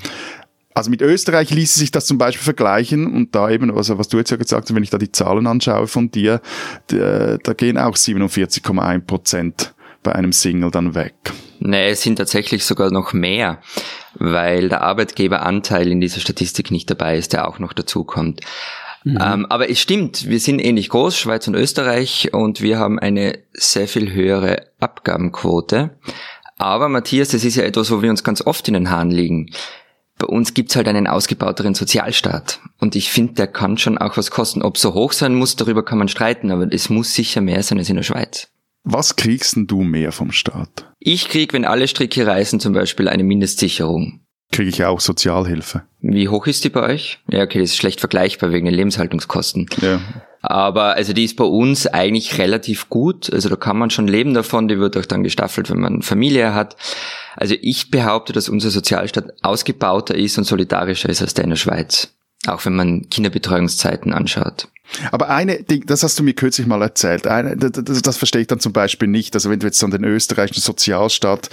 Also 0.74 0.90
mit 0.90 1.02
Österreich 1.02 1.50
ließe 1.50 1.78
sich 1.78 1.92
das 1.92 2.06
zum 2.06 2.18
Beispiel 2.18 2.42
vergleichen 2.42 3.06
und 3.06 3.34
da 3.34 3.48
eben, 3.48 3.70
also 3.76 3.96
was 3.96 4.08
du 4.08 4.18
jetzt 4.18 4.30
ja 4.30 4.36
gesagt 4.36 4.68
hast, 4.68 4.74
wenn 4.74 4.82
ich 4.82 4.90
da 4.90 4.98
die 4.98 5.12
Zahlen 5.12 5.46
anschaue 5.46 5.86
von 5.86 6.10
dir, 6.10 6.40
da, 6.88 7.38
da 7.38 7.52
gehen 7.52 7.78
auch 7.78 7.94
47,1 7.94 9.00
Prozent 9.02 9.74
bei 10.02 10.12
einem 10.12 10.32
Single 10.32 10.72
dann 10.72 10.96
weg. 10.96 11.14
Nee, 11.60 11.90
es 11.90 12.02
sind 12.02 12.16
tatsächlich 12.16 12.64
sogar 12.64 12.90
noch 12.90 13.12
mehr, 13.12 13.60
weil 14.14 14.68
der 14.68 14.82
Arbeitgeberanteil 14.82 15.88
in 15.88 16.00
dieser 16.00 16.20
Statistik 16.20 16.72
nicht 16.72 16.90
dabei 16.90 17.16
ist, 17.18 17.32
der 17.32 17.48
auch 17.48 17.60
noch 17.60 17.72
dazu 17.72 18.02
kommt. 18.02 18.40
Mhm. 19.04 19.18
Ähm, 19.20 19.46
aber 19.46 19.70
es 19.70 19.80
stimmt, 19.80 20.28
wir 20.28 20.40
sind 20.40 20.58
ähnlich 20.58 20.88
groß, 20.88 21.16
Schweiz 21.16 21.46
und 21.46 21.54
Österreich, 21.54 22.30
und 22.32 22.62
wir 22.62 22.78
haben 22.78 22.98
eine 22.98 23.38
sehr 23.52 23.86
viel 23.86 24.12
höhere 24.12 24.66
Abgabenquote. 24.80 25.90
Aber 26.56 26.88
Matthias, 26.88 27.28
das 27.28 27.44
ist 27.44 27.56
ja 27.56 27.64
etwas, 27.64 27.90
wo 27.90 28.00
wir 28.02 28.10
uns 28.10 28.24
ganz 28.24 28.40
oft 28.42 28.66
in 28.68 28.74
den 28.74 28.90
Haaren 28.90 29.10
liegen. 29.10 29.50
Bei 30.18 30.26
uns 30.26 30.54
gibt's 30.54 30.76
halt 30.76 30.88
einen 30.88 31.06
ausgebauteren 31.06 31.74
Sozialstaat. 31.74 32.60
Und 32.78 32.96
ich 32.96 33.10
finde, 33.10 33.34
der 33.34 33.46
kann 33.48 33.78
schon 33.78 33.98
auch 33.98 34.16
was 34.16 34.30
kosten. 34.30 34.62
Ob 34.62 34.78
so 34.78 34.94
hoch 34.94 35.12
sein 35.12 35.34
muss, 35.34 35.56
darüber 35.56 35.84
kann 35.84 35.98
man 35.98 36.08
streiten, 36.08 36.50
aber 36.50 36.72
es 36.72 36.88
muss 36.88 37.14
sicher 37.14 37.40
mehr 37.40 37.62
sein 37.62 37.78
als 37.78 37.90
in 37.90 37.96
der 37.96 38.04
Schweiz. 38.04 38.48
Was 38.84 39.16
kriegst 39.16 39.56
denn 39.56 39.66
du 39.66 39.82
mehr 39.82 40.12
vom 40.12 40.30
Staat? 40.30 40.92
Ich 40.98 41.28
krieg, 41.28 41.52
wenn 41.52 41.64
alle 41.64 41.88
Stricke 41.88 42.26
reißen, 42.26 42.60
zum 42.60 42.74
Beispiel 42.74 43.08
eine 43.08 43.24
Mindestsicherung 43.24 44.23
kriege 44.54 44.70
ich 44.70 44.84
auch 44.84 45.00
Sozialhilfe. 45.00 45.82
Wie 46.00 46.28
hoch 46.28 46.46
ist 46.46 46.64
die 46.64 46.70
bei 46.70 46.82
euch? 46.82 47.18
Ja, 47.28 47.42
okay, 47.42 47.60
das 47.60 47.70
ist 47.70 47.76
schlecht 47.76 48.00
vergleichbar 48.00 48.52
wegen 48.52 48.66
den 48.66 48.74
Lebenshaltungskosten. 48.74 49.66
Ja. 49.80 50.00
Aber 50.42 50.94
also 50.94 51.12
die 51.12 51.24
ist 51.24 51.36
bei 51.36 51.44
uns 51.44 51.86
eigentlich 51.86 52.38
relativ 52.38 52.90
gut. 52.90 53.32
Also 53.32 53.48
da 53.48 53.56
kann 53.56 53.78
man 53.78 53.90
schon 53.90 54.06
leben 54.06 54.34
davon. 54.34 54.68
Die 54.68 54.78
wird 54.78 54.96
auch 54.96 55.06
dann 55.06 55.24
gestaffelt, 55.24 55.70
wenn 55.70 55.80
man 55.80 56.02
Familie 56.02 56.54
hat. 56.54 56.76
Also 57.34 57.54
ich 57.60 57.90
behaupte, 57.90 58.32
dass 58.32 58.48
unser 58.48 58.70
Sozialstaat 58.70 59.32
ausgebauter 59.42 60.14
ist 60.14 60.36
und 60.38 60.44
solidarischer 60.44 61.08
ist 61.08 61.22
als 61.22 61.34
der 61.34 61.44
in 61.44 61.50
der 61.50 61.56
Schweiz. 61.56 62.13
Auch 62.46 62.64
wenn 62.64 62.74
man 62.74 63.08
Kinderbetreuungszeiten 63.08 64.12
anschaut. 64.12 64.68
Aber 65.10 65.30
eine, 65.30 65.62
Ding, 65.62 65.86
das 65.86 66.02
hast 66.02 66.18
du 66.18 66.22
mir 66.22 66.34
kürzlich 66.34 66.66
mal 66.66 66.82
erzählt, 66.82 67.26
eine, 67.26 67.56
das, 67.56 68.02
das 68.02 68.16
verstehe 68.16 68.42
ich 68.42 68.46
dann 68.46 68.60
zum 68.60 68.72
Beispiel 68.72 69.08
nicht. 69.08 69.34
Also 69.34 69.50
wenn 69.50 69.58
du 69.58 69.66
jetzt 69.66 69.82
an 69.82 69.90
den 69.90 70.04
österreichischen 70.04 70.60
Sozialstaat 70.60 71.48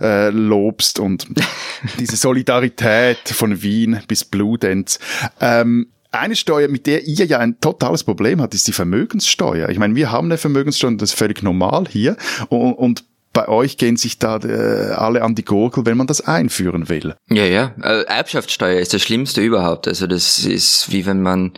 äh, 0.00 0.30
lobst 0.30 1.00
und 1.00 1.26
diese 1.98 2.16
Solidarität 2.16 3.18
von 3.28 3.60
Wien 3.62 4.00
bis 4.06 4.24
Bludenz, 4.24 5.00
ähm, 5.40 5.88
eine 6.12 6.36
Steuer, 6.36 6.68
mit 6.68 6.86
der 6.86 7.06
ihr 7.06 7.26
ja 7.26 7.38
ein 7.38 7.60
totales 7.60 8.04
Problem 8.04 8.40
habt, 8.40 8.54
ist 8.54 8.66
die 8.66 8.72
Vermögenssteuer. 8.72 9.68
Ich 9.68 9.78
meine, 9.78 9.94
wir 9.96 10.10
haben 10.10 10.28
eine 10.28 10.38
Vermögenssteuer, 10.38 10.92
das 10.92 11.10
ist 11.10 11.18
völlig 11.18 11.42
normal 11.42 11.86
hier. 11.88 12.16
Und, 12.48 12.72
und 12.74 13.04
bei 13.36 13.48
euch 13.48 13.76
gehen 13.76 13.98
sich 13.98 14.18
da 14.18 14.38
äh, 14.38 14.92
alle 14.94 15.20
an 15.20 15.34
die 15.34 15.44
Gurgel, 15.44 15.84
wenn 15.84 15.98
man 15.98 16.06
das 16.06 16.22
einführen 16.22 16.88
will. 16.88 17.16
Ja, 17.28 17.44
ja. 17.44 17.74
Also 17.82 18.06
Erbschaftssteuer 18.06 18.80
ist 18.80 18.94
das 18.94 19.02
Schlimmste 19.02 19.42
überhaupt. 19.42 19.86
Also 19.86 20.06
das 20.06 20.38
ist 20.38 20.90
wie 20.90 21.04
wenn 21.04 21.20
man 21.20 21.52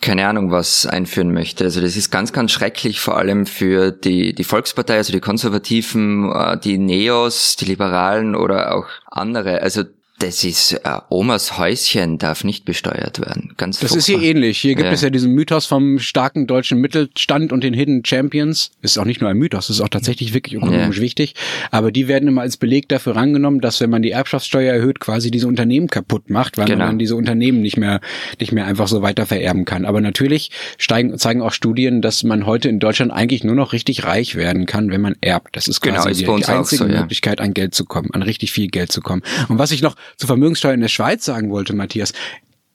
keine 0.00 0.26
Ahnung 0.26 0.50
was 0.50 0.84
einführen 0.84 1.32
möchte. 1.32 1.62
Also 1.62 1.80
das 1.80 1.94
ist 1.96 2.10
ganz, 2.10 2.32
ganz 2.32 2.50
schrecklich, 2.50 2.98
vor 2.98 3.16
allem 3.16 3.46
für 3.46 3.92
die, 3.92 4.34
die 4.34 4.42
Volkspartei, 4.42 4.96
also 4.96 5.12
die 5.12 5.20
Konservativen, 5.20 6.32
äh, 6.32 6.58
die 6.58 6.78
Neos, 6.78 7.54
die 7.54 7.66
Liberalen 7.66 8.34
oder 8.34 8.74
auch 8.74 8.86
andere. 9.06 9.62
Also 9.62 9.84
das 10.22 10.44
ist 10.44 10.72
äh, 10.72 10.98
Omas 11.08 11.58
Häuschen 11.58 12.18
darf 12.18 12.44
nicht 12.44 12.64
besteuert 12.64 13.20
werden. 13.20 13.54
Ganz 13.56 13.80
Das 13.80 13.94
ist 13.94 14.06
hier 14.06 14.22
ähnlich. 14.22 14.58
Hier 14.58 14.76
gibt 14.76 14.86
ja. 14.86 14.92
es 14.92 15.00
ja 15.00 15.10
diesen 15.10 15.32
Mythos 15.32 15.66
vom 15.66 15.98
starken 15.98 16.46
deutschen 16.46 16.78
Mittelstand 16.78 17.52
und 17.52 17.64
den 17.64 17.74
Hidden 17.74 18.04
Champions. 18.04 18.70
Ist 18.82 18.98
auch 18.98 19.04
nicht 19.04 19.20
nur 19.20 19.30
ein 19.30 19.36
Mythos, 19.36 19.68
ist 19.68 19.80
auch 19.80 19.88
tatsächlich 19.88 20.32
wirklich 20.32 20.54
ökonomisch 20.54 20.98
ja. 20.98 21.02
wichtig. 21.02 21.34
Aber 21.72 21.90
die 21.90 22.06
werden 22.06 22.28
immer 22.28 22.42
als 22.42 22.56
Beleg 22.56 22.88
dafür 22.88 23.16
rangenommen, 23.16 23.60
dass 23.60 23.80
wenn 23.80 23.90
man 23.90 24.02
die 24.02 24.12
Erbschaftssteuer 24.12 24.72
erhöht, 24.72 25.00
quasi 25.00 25.32
diese 25.32 25.48
Unternehmen 25.48 25.88
kaputt 25.88 26.30
macht, 26.30 26.56
weil 26.56 26.66
genau. 26.66 26.78
man 26.78 26.88
dann 26.88 26.98
diese 26.98 27.16
Unternehmen 27.16 27.60
nicht 27.60 27.76
mehr 27.76 28.00
nicht 28.38 28.52
mehr 28.52 28.66
einfach 28.66 28.86
so 28.86 29.02
weiter 29.02 29.26
vererben 29.26 29.64
kann. 29.64 29.84
Aber 29.84 30.00
natürlich 30.00 30.52
steigen, 30.78 31.18
zeigen 31.18 31.42
auch 31.42 31.52
Studien, 31.52 32.00
dass 32.00 32.22
man 32.22 32.46
heute 32.46 32.68
in 32.68 32.78
Deutschland 32.78 33.12
eigentlich 33.12 33.42
nur 33.42 33.56
noch 33.56 33.72
richtig 33.72 34.04
reich 34.04 34.36
werden 34.36 34.66
kann, 34.66 34.90
wenn 34.90 35.00
man 35.00 35.16
erbt. 35.20 35.56
Das 35.56 35.66
ist 35.66 35.80
quasi 35.80 35.92
genau, 35.92 36.06
ist 36.10 36.20
die, 36.20 36.44
die 36.46 36.52
einzige 36.52 36.84
so, 36.84 36.88
ja. 36.88 37.00
Möglichkeit, 37.00 37.40
an 37.40 37.54
Geld 37.54 37.74
zu 37.74 37.84
kommen, 37.84 38.10
an 38.12 38.22
richtig 38.22 38.52
viel 38.52 38.68
Geld 38.68 38.92
zu 38.92 39.00
kommen. 39.00 39.22
Und 39.48 39.58
was 39.58 39.72
ich 39.72 39.82
noch 39.82 39.96
zur 40.16 40.26
Vermögenssteuer 40.26 40.74
in 40.74 40.80
der 40.80 40.88
Schweiz 40.88 41.24
sagen 41.24 41.50
wollte, 41.50 41.74
Matthias, 41.74 42.12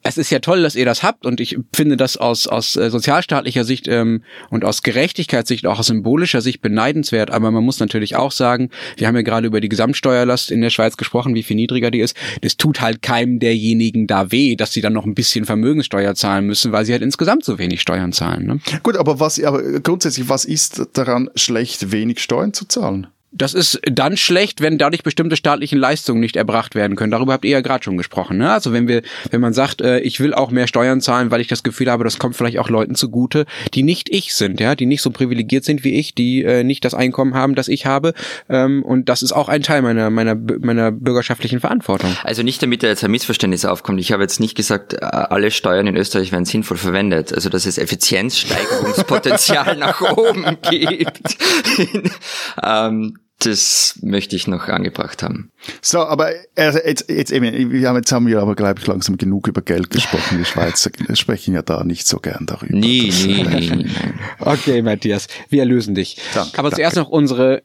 es 0.08 0.18
ist 0.18 0.30
ja 0.30 0.40
toll, 0.40 0.62
dass 0.62 0.76
ihr 0.76 0.86
das 0.86 1.04
habt 1.04 1.26
und 1.26 1.40
ich 1.40 1.58
finde 1.76 1.98
das 1.98 2.18
aus, 2.18 2.48
aus 2.48 2.76
äh, 2.76 2.90
sozialstaatlicher 2.90 3.64
Sicht 3.64 3.88
ähm, 3.88 4.24
und 4.50 4.64
aus 4.64 4.82
Gerechtigkeitssicht, 4.82 5.66
auch 5.66 5.80
aus 5.80 5.88
symbolischer 5.88 6.42
Sicht 6.42 6.62
beneidenswert. 6.62 7.32
Aber 7.32 7.52
man 7.52 7.64
muss 7.64 7.80
natürlich 7.80 8.16
auch 8.16 8.32
sagen, 8.32 8.70
wir 8.96 9.08
haben 9.08 9.16
ja 9.16 9.22
gerade 9.22 9.48
über 9.48 9.60
die 9.60 9.70
Gesamtsteuerlast 9.70 10.52
in 10.52 10.62
der 10.62 10.70
Schweiz 10.70 10.98
gesprochen, 10.98 11.36
wie 11.36 11.44
viel 11.44 11.56
niedriger 11.56 11.92
die 11.92 12.00
ist. 12.00 12.16
Das 12.42 12.58
tut 12.58 12.80
halt 12.80 13.02
keinem 13.02 13.40
derjenigen 13.40 14.08
da 14.08 14.32
weh, 14.32 14.56
dass 14.56 14.72
sie 14.72 14.82
dann 14.82 14.94
noch 14.94 15.06
ein 15.06 15.16
bisschen 15.16 15.46
Vermögenssteuer 15.46 16.16
zahlen 16.16 16.46
müssen, 16.46 16.72
weil 16.72 16.86
sie 16.86 16.94
halt 16.94 17.04
insgesamt 17.04 17.44
so 17.44 17.60
wenig 17.60 17.82
Steuern 17.82 18.14
zahlen. 18.14 18.46
Ne? 18.46 18.60
Gut, 18.84 18.98
aber 18.98 19.20
was, 19.20 19.42
aber 19.44 19.62
grundsätzlich, 19.82 20.30
was 20.30 20.46
ist 20.46 20.88
daran 20.94 21.30
schlecht, 21.36 21.92
wenig 21.92 22.20
Steuern 22.20 22.54
zu 22.54 22.66
zahlen? 22.66 23.08
Das 23.32 23.54
ist 23.54 23.82
dann 23.84 24.16
schlecht, 24.16 24.62
wenn 24.62 24.78
dadurch 24.78 25.04
bestimmte 25.04 25.36
staatlichen 25.36 25.78
Leistungen 25.78 26.22
nicht 26.22 26.38
erbracht 26.38 26.76
werden 26.76 26.96
können. 26.96 27.12
Darüber 27.12 27.34
habt 27.34 27.44
ihr 27.44 27.52
ja 27.52 27.62
gerade 27.62 27.84
schon 27.84 27.98
gesprochen. 27.98 28.38
Ne? 28.38 28.50
Also 28.50 28.72
wenn 28.72 28.88
wir, 28.88 29.02
wenn 29.32 29.42
man 29.42 29.52
sagt, 29.54 29.82
äh, 29.82 30.00
ich 30.00 30.22
will 30.22 30.34
auch 30.34 30.50
mehr 30.50 30.66
Steuern 30.68 31.02
zahlen, 31.02 31.30
weil 31.30 31.42
ich 31.42 31.48
das 31.48 31.62
Gefühl 31.62 31.92
habe, 31.92 32.06
das 32.06 32.20
kommt 32.20 32.38
vielleicht 32.38 32.58
auch 32.58 32.70
Leuten 32.70 32.96
zugute, 32.96 33.46
die 33.74 33.84
nicht 33.84 34.08
ich 34.10 34.34
sind, 34.34 34.62
ja, 34.62 34.76
die 34.76 34.86
nicht 34.86 35.02
so 35.02 35.12
privilegiert 35.12 35.66
sind 35.66 35.84
wie 35.84 35.96
ich, 35.96 36.16
die 36.16 36.42
äh, 36.44 36.64
nicht 36.64 36.86
das 36.86 36.94
Einkommen 36.94 37.34
haben, 37.34 37.54
das 37.54 37.68
ich 37.68 37.86
habe. 37.86 38.14
Ähm, 38.48 38.82
und 38.84 39.10
das 39.10 39.22
ist 39.22 39.34
auch 39.34 39.50
ein 39.50 39.62
Teil 39.62 39.82
meiner 39.82 40.10
meiner 40.10 40.36
meiner 40.36 40.94
bürgerschaftlichen 40.94 41.60
Verantwortung. 41.60 42.16
Also 42.24 42.44
nicht, 42.44 42.64
damit 42.64 42.82
da 42.82 42.88
jetzt 42.88 43.04
ein 43.04 43.12
Missverständnis 43.12 43.66
aufkommt. 43.66 44.00
Ich 44.00 44.14
habe 44.14 44.24
jetzt 44.24 44.40
nicht 44.40 44.56
gesagt, 44.56 44.94
äh, 44.94 45.00
alle 45.02 45.52
Steuern 45.52 45.88
in 45.88 45.98
Österreich 45.98 46.32
werden 46.32 46.46
sinnvoll 46.46 46.78
verwendet. 46.78 47.34
Also 47.34 47.50
dass 47.50 47.66
es 47.66 47.78
Effizienzsteigerungspotenzial 47.78 49.76
nach 49.80 50.02
oben 50.02 50.58
gibt. 50.62 51.38
ähm, 52.64 53.17
das 53.40 54.00
möchte 54.02 54.36
ich 54.36 54.48
noch 54.48 54.68
angebracht 54.68 55.22
haben. 55.22 55.52
So, 55.82 56.00
aber 56.00 56.32
also 56.56 56.80
jetzt, 56.80 57.10
jetzt 57.10 57.32
eben, 57.32 57.72
wir 57.72 57.88
haben 57.88 57.98
jetzt 57.98 58.12
haben 58.12 58.26
wir 58.26 58.42
aber 58.42 58.56
glaube 58.56 58.80
ich 58.80 58.88
langsam 58.88 59.18
genug 59.18 59.48
über 59.48 59.62
Geld 59.62 59.90
gesprochen. 59.92 60.40
Die 60.40 60.46
Schweizer 60.46 60.90
sprechen 61.14 61.54
ja 61.54 61.62
da 61.62 61.84
nicht 61.84 62.08
so 62.08 62.18
gern 62.18 62.46
darüber. 62.48 62.76
Nie, 62.76 63.12
nie, 63.12 63.44
nie, 63.44 63.70
nie. 63.70 63.92
Okay, 64.40 64.82
Matthias, 64.82 65.28
wir 65.50 65.60
erlösen 65.60 65.94
dich. 65.94 66.18
Danke, 66.34 66.58
aber 66.58 66.72
zuerst 66.72 66.98
danke. 66.98 67.10
noch 67.10 67.16
unsere 67.16 67.62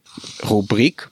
Rubrik. 0.47 1.09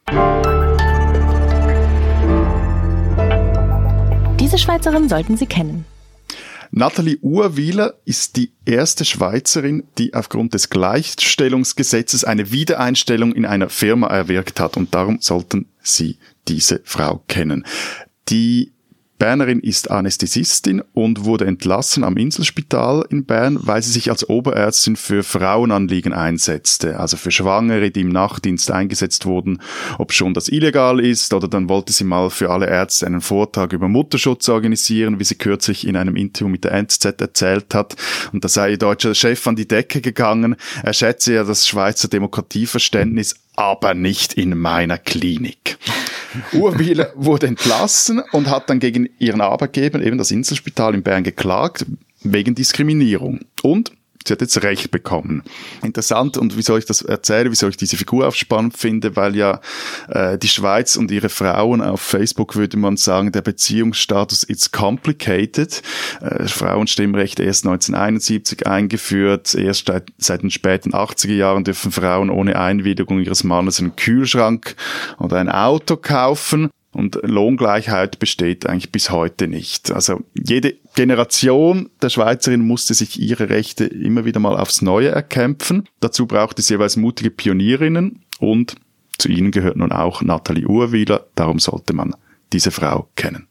Diese 4.40 4.58
Schweizerin 4.58 5.10
sollten 5.10 5.38
Sie 5.38 5.48
kennen. 5.48 5.86
Nathalie 6.74 7.18
Urwieler 7.22 7.96
ist 8.06 8.38
die 8.38 8.54
erste 8.66 9.04
Schweizerin, 9.04 9.84
die 9.98 10.14
aufgrund 10.14 10.54
des 10.54 10.70
Gleichstellungsgesetzes 10.70 12.24
eine 12.24 12.52
Wiedereinstellung 12.52 13.34
in 13.34 13.46
einer 13.46 13.68
Firma 13.70 14.08
erwirkt 14.08 14.62
hat 14.62 14.78
und 14.78 14.96
darum 14.96 15.20
sollten 15.20 15.68
Sie 15.82 16.18
diese 16.48 16.80
Frau 16.86 17.24
kennen. 17.28 17.66
Die 18.30 18.72
Bernerin 19.22 19.60
ist 19.60 19.92
Anästhesistin 19.92 20.82
und 20.96 21.26
wurde 21.26 21.46
entlassen 21.46 22.04
am 22.04 22.18
Inselspital 22.18 23.06
in 23.12 23.26
Bern, 23.26 23.60
weil 23.62 23.84
sie 23.84 23.92
sich 23.92 24.10
als 24.10 24.28
Oberärztin 24.28 24.96
für 24.96 25.22
Frauenanliegen 25.22 26.12
einsetzte, 26.12 27.00
also 27.00 27.18
für 27.18 27.30
Schwangere, 27.30 27.92
die 27.92 28.02
im 28.02 28.10
Nachtdienst 28.10 28.72
eingesetzt 28.72 29.28
wurden, 29.28 29.62
ob 30.00 30.12
schon 30.12 30.34
das 30.34 30.50
illegal 30.50 31.00
ist, 31.00 31.36
oder 31.36 31.48
dann 31.48 31.70
wollte 31.70 31.94
sie 31.94 32.04
mal 32.04 32.32
für 32.32 32.50
alle 32.50 32.66
Ärzte 32.66 33.06
einen 33.06 33.22
Vortrag 33.22 33.74
über 33.74 33.88
Mutterschutz 33.88 34.50
organisieren, 34.50 35.20
wie 35.20 35.24
sie 35.24 35.36
kürzlich 35.36 35.86
in 35.86 35.98
einem 35.98 36.16
Interview 36.16 36.50
mit 36.50 36.64
der 36.64 36.72
NZZ 36.72 37.22
erzählt 37.22 37.76
hat. 37.76 37.96
Und 38.34 38.44
da 38.44 38.48
sei 38.48 38.72
ihr 38.72 38.80
deutscher 38.80 39.14
Chef 39.14 39.46
an 39.46 39.56
die 39.56 39.68
Decke 39.68 40.02
gegangen. 40.02 40.56
Er 40.82 40.94
schätze 40.94 41.36
ja 41.36 41.44
das 41.44 41.68
Schweizer 41.68 42.08
Demokratieverständnis, 42.08 43.36
aber 43.56 43.94
nicht 43.94 44.34
in 44.34 44.58
meiner 44.58 44.98
Klinik. 44.98 45.78
Urwieler 46.54 47.12
wurde 47.16 47.48
entlassen 47.48 48.22
und 48.32 48.50
hat 48.50 48.70
dann 48.70 48.80
gegen 48.80 49.10
ihren 49.20 49.42
Arbeitgeber, 49.42 50.02
eben 50.02 50.18
das 50.18 50.32
Inselspital 50.32 50.94
in 50.96 51.04
Bern, 51.04 51.24
geklagt 51.24 51.86
wegen 52.24 52.56
Diskriminierung. 52.56 53.42
Und 53.64 53.92
Sie 54.26 54.34
hat 54.34 54.42
jetzt 54.42 54.62
Recht 54.64 54.92
bekommen. 54.92 55.44
Interessant 55.82 56.38
und 56.38 56.58
wie 56.58 56.62
soll 56.62 56.80
ich 56.80 56.86
das 56.86 57.02
erzählen, 57.02 57.52
wie 57.52 57.56
soll 57.56 57.70
ich 57.70 57.78
diese 57.78 57.98
Figur 57.98 58.28
aufspannend 58.28 58.78
finde, 58.78 59.16
weil 59.16 59.36
ja 59.36 59.62
äh, 60.10 60.38
die 60.38 60.48
Schweiz 60.48 60.96
und 60.96 61.12
ihre 61.12 61.30
Frauen 61.30 61.82
auf 61.82 62.02
Facebook 62.02 62.56
würde 62.56 62.78
man 62.78 62.98
sagen, 62.98 63.32
der 63.32 63.42
Beziehungsstatus 63.42 64.44
is 64.44 64.72
complicated. 64.72 65.82
Äh, 66.22 66.48
Frauenstimmrecht 66.48 67.40
erst 67.40 67.66
1971 67.66 68.68
eingeführt, 68.68 69.56
erst 69.56 69.88
seit, 69.88 70.08
seit 70.18 70.44
den 70.44 70.52
späten 70.52 70.94
80er 70.94 71.34
Jahren 71.34 71.64
dürfen 71.64 71.92
Frauen 71.92 72.30
ohne 72.30 72.60
Einwilligung 72.60 73.20
ihres 73.20 73.44
Mannes 73.44 73.80
einen 73.80 73.96
Kühlschrank 73.96 74.76
oder 75.20 75.38
ein 75.38 75.50
Auto 75.50 75.98
kaufen. 75.98 76.70
Und 76.94 77.20
Lohngleichheit 77.24 78.20
besteht 78.20 78.66
eigentlich 78.66 78.92
bis 78.92 79.12
heute 79.12 79.48
nicht. 79.48 79.92
Also 79.92 80.22
jede 80.34 80.76
Generation 80.96 81.90
der 82.02 82.10
Schweizerinnen 82.10 82.68
musste 82.68 82.94
sich 82.94 83.20
ihre 83.20 83.50
Rechte 83.50 83.86
immer 83.86 84.26
wieder 84.26 84.40
mal 84.42 84.58
aufs 84.58 84.82
Neue 84.82 85.10
erkämpfen. 85.10 85.88
Dazu 86.02 86.26
braucht 86.26 86.60
es 86.60 86.68
jeweils 86.68 86.98
mutige 86.98 87.32
Pionierinnen 87.32 88.24
und 88.40 88.76
zu 89.18 89.30
ihnen 89.30 89.52
gehört 89.52 89.78
nun 89.78 89.92
auch 89.92 90.22
Nathalie 90.22 90.68
Urwieler. 90.68 91.28
Darum 91.36 91.60
sollte 91.60 91.94
man 91.94 92.16
diese 92.52 92.72
Frau 92.72 93.08
kennen. 93.16 93.48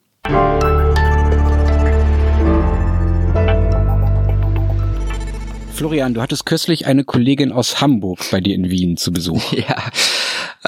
Florian, 5.80 6.12
du 6.12 6.20
hattest 6.20 6.44
kürzlich 6.44 6.84
eine 6.84 7.04
Kollegin 7.04 7.52
aus 7.52 7.80
Hamburg 7.80 8.18
bei 8.30 8.42
dir 8.42 8.54
in 8.54 8.68
Wien 8.68 8.98
zu 8.98 9.14
Besuch. 9.14 9.50
Ja, 9.54 9.90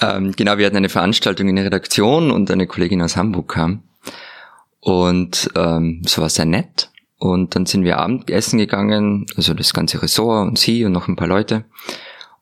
ähm, 0.01 0.33
genau, 0.35 0.57
wir 0.57 0.65
hatten 0.65 0.79
eine 0.79 0.89
Veranstaltung 0.89 1.51
in 1.51 1.57
der 1.57 1.67
Redaktion 1.67 2.31
und 2.31 2.51
eine 2.51 2.67
Kollegin 2.67 3.03
aus 3.03 3.15
Hamburg 3.15 3.53
kam. 3.53 3.83
Und 4.81 5.51
ähm, 5.55 6.01
so 6.07 6.23
war 6.23 6.31
sehr 6.31 6.47
nett. 6.47 6.89
Und 7.19 7.55
dann 7.55 7.67
sind 7.67 7.85
wir 7.85 7.99
Abendessen 7.99 8.59
gegangen, 8.59 9.27
also 9.37 9.53
das 9.53 9.75
ganze 9.75 10.01
Ressort 10.01 10.49
und 10.49 10.59
sie 10.59 10.83
und 10.87 10.93
noch 10.93 11.09
ein 11.09 11.17
paar 11.17 11.29
Leute. 11.29 11.67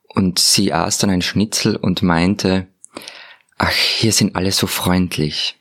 Und 0.06 0.38
sie 0.38 0.72
aß 0.72 0.98
dann 0.98 1.10
ein 1.10 1.22
Schnitzel 1.22 1.74
und 1.74 2.04
meinte, 2.04 2.68
ach, 3.58 3.72
hier 3.72 4.12
sind 4.12 4.36
alle 4.36 4.52
so 4.52 4.68
freundlich. 4.68 5.58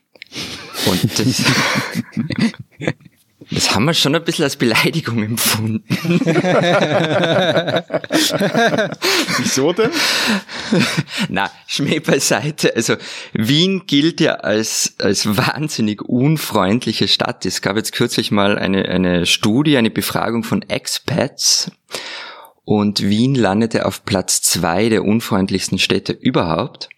Und 0.86 1.18
das, 1.18 1.42
Das 3.52 3.74
haben 3.74 3.84
wir 3.84 3.94
schon 3.94 4.14
ein 4.14 4.22
bisschen 4.22 4.44
als 4.44 4.54
Beleidigung 4.56 5.22
empfunden. 5.24 5.82
Wieso 9.38 9.72
denn? 9.72 9.90
Na, 11.28 11.50
Schmäh 11.66 11.98
beiseite. 11.98 12.74
Also 12.76 12.96
Wien 13.32 13.86
gilt 13.86 14.20
ja 14.20 14.34
als, 14.34 14.94
als 14.98 15.36
wahnsinnig 15.36 16.02
unfreundliche 16.02 17.08
Stadt. 17.08 17.44
Es 17.44 17.60
gab 17.60 17.76
jetzt 17.76 17.92
kürzlich 17.92 18.30
mal 18.30 18.56
eine, 18.56 18.88
eine 18.88 19.26
Studie, 19.26 19.76
eine 19.76 19.90
Befragung 19.90 20.44
von 20.44 20.62
Expats. 20.62 21.72
Und 22.64 23.00
Wien 23.02 23.34
landete 23.34 23.84
auf 23.84 24.04
Platz 24.04 24.42
zwei 24.42 24.88
der 24.88 25.04
unfreundlichsten 25.04 25.78
Städte 25.78 26.12
überhaupt. 26.12 26.88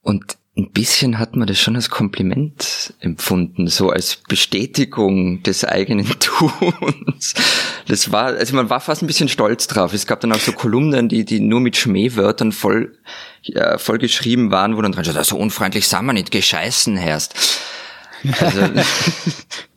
Und 0.00 0.37
ein 0.58 0.72
bisschen 0.72 1.20
hat 1.20 1.36
man 1.36 1.46
das 1.46 1.60
schon 1.60 1.76
als 1.76 1.88
Kompliment 1.88 2.92
empfunden, 2.98 3.68
so 3.68 3.90
als 3.90 4.16
Bestätigung 4.28 5.42
des 5.44 5.64
eigenen 5.64 6.06
Tuns. 6.18 7.34
Das 7.86 8.10
war, 8.10 8.26
also 8.26 8.56
man 8.56 8.68
war 8.68 8.80
fast 8.80 9.02
ein 9.02 9.06
bisschen 9.06 9.28
stolz 9.28 9.68
drauf. 9.68 9.94
Es 9.94 10.06
gab 10.06 10.20
dann 10.20 10.32
auch 10.32 10.40
so 10.40 10.50
Kolumnen, 10.52 11.08
die, 11.08 11.24
die 11.24 11.38
nur 11.38 11.60
mit 11.60 11.76
Schmähwörtern 11.76 12.50
voll, 12.50 12.98
ja, 13.42 13.78
voll 13.78 13.98
geschrieben 13.98 14.50
waren, 14.50 14.76
wo 14.76 14.82
dann 14.82 14.90
dran 14.90 15.04
steht, 15.04 15.24
so 15.24 15.36
unfreundlich 15.36 15.86
sind 15.86 16.04
wir 16.04 16.12
nicht, 16.12 16.32
gescheißen 16.32 16.96
herrst. 16.96 17.34
Also, 18.40 18.60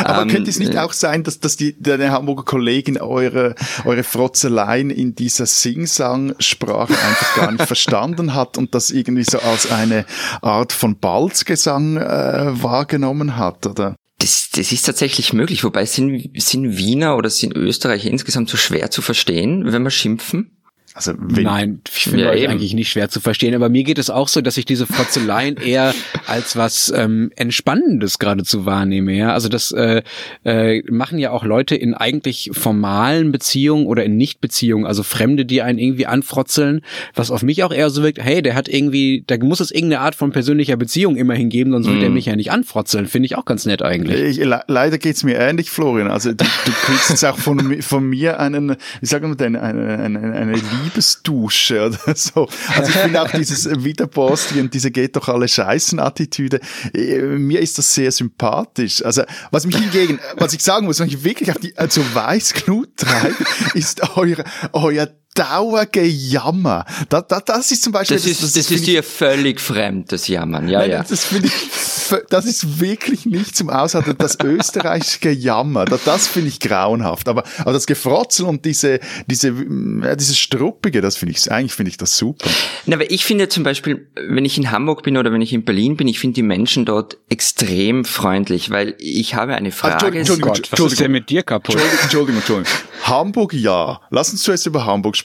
Aber 0.00 0.22
ähm, 0.22 0.28
könnte 0.28 0.50
es 0.50 0.58
nicht 0.58 0.74
äh, 0.74 0.78
auch 0.78 0.92
sein, 0.92 1.24
dass, 1.24 1.40
dass 1.40 1.56
die, 1.56 1.80
deine 1.80 2.10
Hamburger 2.10 2.44
Kollegin 2.44 2.98
eure, 2.98 3.54
eure 3.84 4.02
Frotzeleien 4.02 4.90
in 4.90 5.14
dieser 5.14 5.46
Sing-Sang-Sprache 5.46 6.92
einfach 6.92 7.36
gar 7.36 7.52
nicht 7.52 7.66
verstanden 7.66 8.34
hat 8.34 8.58
und 8.58 8.74
das 8.74 8.90
irgendwie 8.90 9.24
so 9.24 9.38
als 9.38 9.70
eine 9.70 10.04
Art 10.40 10.72
von 10.72 10.98
Balzgesang 10.98 11.96
äh, 11.96 12.62
wahrgenommen 12.62 13.36
hat, 13.36 13.66
oder? 13.66 13.96
Das, 14.18 14.50
das 14.54 14.70
ist 14.70 14.86
tatsächlich 14.86 15.32
möglich, 15.32 15.64
wobei 15.64 15.84
sind, 15.84 16.30
sind 16.36 16.76
Wiener 16.76 17.16
oder 17.16 17.28
sind 17.28 17.56
Österreicher 17.56 18.08
insgesamt 18.08 18.48
so 18.48 18.56
schwer 18.56 18.90
zu 18.90 19.02
verstehen, 19.02 19.72
wenn 19.72 19.82
wir 19.82 19.90
schimpfen? 19.90 20.61
Also 20.94 21.14
wenn, 21.16 21.44
Nein, 21.44 21.80
ich 21.88 22.04
finde 22.04 22.24
ja, 22.24 22.50
eigentlich 22.50 22.74
nicht 22.74 22.90
schwer 22.90 23.08
zu 23.08 23.20
verstehen, 23.20 23.54
aber 23.54 23.70
mir 23.70 23.82
geht 23.82 23.98
es 23.98 24.10
auch 24.10 24.28
so, 24.28 24.42
dass 24.42 24.58
ich 24.58 24.66
diese 24.66 24.86
Frotzeleien 24.86 25.56
eher 25.64 25.94
als 26.26 26.54
was 26.54 26.92
ähm, 26.94 27.30
Entspannendes 27.34 28.18
geradezu 28.18 28.66
wahrnehme. 28.66 29.14
Ja? 29.14 29.32
Also 29.32 29.48
das 29.48 29.72
äh, 29.72 30.02
äh, 30.44 30.82
machen 30.90 31.18
ja 31.18 31.30
auch 31.30 31.44
Leute 31.44 31.76
in 31.76 31.94
eigentlich 31.94 32.50
formalen 32.52 33.32
Beziehungen 33.32 33.86
oder 33.86 34.04
in 34.04 34.18
Nichtbeziehungen, 34.18 34.84
also 34.84 35.02
Fremde, 35.02 35.46
die 35.46 35.62
einen 35.62 35.78
irgendwie 35.78 36.06
anfrotzeln, 36.06 36.82
was 37.14 37.30
auf 37.30 37.42
mich 37.42 37.64
auch 37.64 37.72
eher 37.72 37.88
so 37.88 38.02
wirkt, 38.02 38.22
hey, 38.22 38.42
der 38.42 38.54
hat 38.54 38.68
irgendwie, 38.68 39.24
da 39.26 39.38
muss 39.38 39.60
es 39.60 39.70
irgendeine 39.70 40.02
Art 40.02 40.14
von 40.14 40.30
persönlicher 40.30 40.76
Beziehung 40.76 41.16
immerhin 41.16 41.48
geben, 41.48 41.72
sonst 41.72 41.86
mm. 41.86 41.90
wird 41.90 42.02
er 42.02 42.08
mhm. 42.10 42.14
mich 42.14 42.26
ja 42.26 42.36
nicht 42.36 42.52
anfrotzeln. 42.52 43.06
Finde 43.06 43.26
ich 43.26 43.36
auch 43.36 43.46
ganz 43.46 43.64
nett 43.64 43.80
eigentlich. 43.80 44.20
Ich, 44.20 44.44
le 44.44 44.62
leider 44.66 44.98
geht's 44.98 45.24
mir 45.24 45.38
ähnlich, 45.38 45.70
Florian. 45.70 46.10
Also 46.10 46.32
du, 46.32 46.44
du 46.44 46.72
kriegst 46.84 47.08
jetzt 47.08 47.24
auch 47.24 47.38
von, 47.38 47.80
von 47.80 48.06
mir 48.06 48.38
einen, 48.38 48.76
wie 49.00 49.06
sagen 49.06 49.30
wir 49.30 49.36
denn, 49.36 49.56
eine, 49.56 49.98
eine, 49.98 50.20
eine 50.20 50.52
Liebesdusche 50.82 51.86
oder 51.86 52.16
so. 52.16 52.48
Also 52.74 52.90
ich 52.90 52.96
finde 52.96 53.22
auch 53.22 53.30
dieses 53.30 53.68
Wiederposti 53.84 54.60
und 54.60 54.72
diese 54.74 54.90
geht 54.90 55.16
doch 55.16 55.28
alle 55.28 55.48
scheißen 55.48 55.98
Attitüde. 55.98 56.60
Äh, 56.94 57.20
mir 57.22 57.60
ist 57.60 57.78
das 57.78 57.94
sehr 57.94 58.12
sympathisch. 58.12 59.04
Also 59.04 59.22
was 59.50 59.66
mich 59.66 59.76
hingegen, 59.76 60.20
was 60.36 60.52
ich 60.52 60.62
sagen 60.62 60.86
muss, 60.86 61.00
was 61.00 61.06
mich 61.06 61.24
wirklich 61.24 61.50
auf 61.50 61.58
die, 61.58 61.76
also 61.76 62.02
Weißglut 62.14 62.96
treibt, 62.96 63.36
ist 63.74 64.16
euer, 64.16 64.44
euer 64.72 65.08
Dauergejammer. 65.34 66.84
Da, 67.08 67.22
da, 67.22 67.40
das 67.40 67.72
ist 67.72 67.82
zum 67.82 67.92
Beispiel. 67.92 68.18
Das, 68.18 68.26
ist, 68.26 68.42
das, 68.42 68.52
das 68.52 68.70
ist 68.70 68.86
dir 68.86 69.02
völlig 69.02 69.60
fremd, 69.60 70.12
das 70.12 70.28
Jammern. 70.28 70.68
Ja, 70.68 70.80
Nein, 70.80 70.90
ja. 70.90 71.02
Das 71.02 71.24
finde 71.24 71.48
ich, 71.48 72.18
das 72.28 72.44
ist 72.44 72.80
wirklich 72.80 73.24
nicht 73.24 73.56
zum 73.56 73.70
Aushalten. 73.70 74.14
Das 74.18 74.38
österreichische 74.42 75.20
Gejammer, 75.20 75.86
das, 75.86 76.04
das 76.04 76.26
finde 76.28 76.48
ich 76.48 76.60
grauenhaft. 76.60 77.28
Aber, 77.28 77.44
aber 77.58 77.72
das 77.72 77.86
Gefrotzel 77.86 78.44
und 78.44 78.66
diese, 78.66 79.00
diese, 79.26 79.54
ja, 80.02 80.16
dieses 80.16 80.38
Struppige, 80.38 81.00
das 81.00 81.16
finde 81.16 81.34
ich, 81.34 81.50
eigentlich 81.50 81.72
finde 81.72 81.90
ich 81.90 81.96
das 81.96 82.18
super. 82.18 82.50
Na, 82.84 82.96
aber 82.96 83.10
ich 83.10 83.24
finde 83.24 83.48
zum 83.48 83.62
Beispiel, 83.62 84.08
wenn 84.14 84.44
ich 84.44 84.58
in 84.58 84.70
Hamburg 84.70 85.02
bin 85.02 85.16
oder 85.16 85.32
wenn 85.32 85.40
ich 85.40 85.54
in 85.54 85.64
Berlin 85.64 85.96
bin, 85.96 86.08
ich 86.08 86.18
finde 86.20 86.34
die 86.34 86.42
Menschen 86.42 86.84
dort 86.84 87.16
extrem 87.30 88.04
freundlich, 88.04 88.68
weil 88.68 88.96
ich 88.98 89.34
habe 89.34 89.54
eine 89.54 89.72
Frage. 89.72 89.94
Entschuldigung, 89.94 90.20
Entschuldigung, 90.20 90.48
Gott, 90.48 90.58
was 90.58 90.70
Entschuldigung. 90.70 90.92
ist 90.92 91.00
denn 91.00 91.12
mit 91.12 91.30
dir 91.30 91.42
kaputt? 91.42 91.74
Entschuldigung, 91.74 92.02
Entschuldigung, 92.02 92.36
Entschuldigung. 92.36 92.72
Hamburg 93.04 93.54
ja. 93.54 94.00
Lass 94.10 94.30
uns 94.30 94.42
zuerst 94.42 94.66
über 94.66 94.84
Hamburg 94.84 95.16
sprechen. 95.16 95.21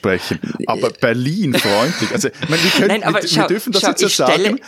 Aber 0.66 0.90
Berlin 0.90 1.54
freundlich. 1.54 2.10
Also, 2.12 2.28
ich 2.28 2.48
meine, 2.48 2.62
wir, 2.62 2.70
können, 2.70 2.88
Nein, 2.88 3.02
aber 3.04 3.22
wir, 3.22 3.28
schau, 3.28 3.40
wir 3.42 3.46
dürfen 3.48 3.72
das 3.72 3.82
schau, 3.82 3.88
jetzt 3.88 4.00
so 4.00 4.08
stelle, 4.08 4.44
sagen. 4.44 4.60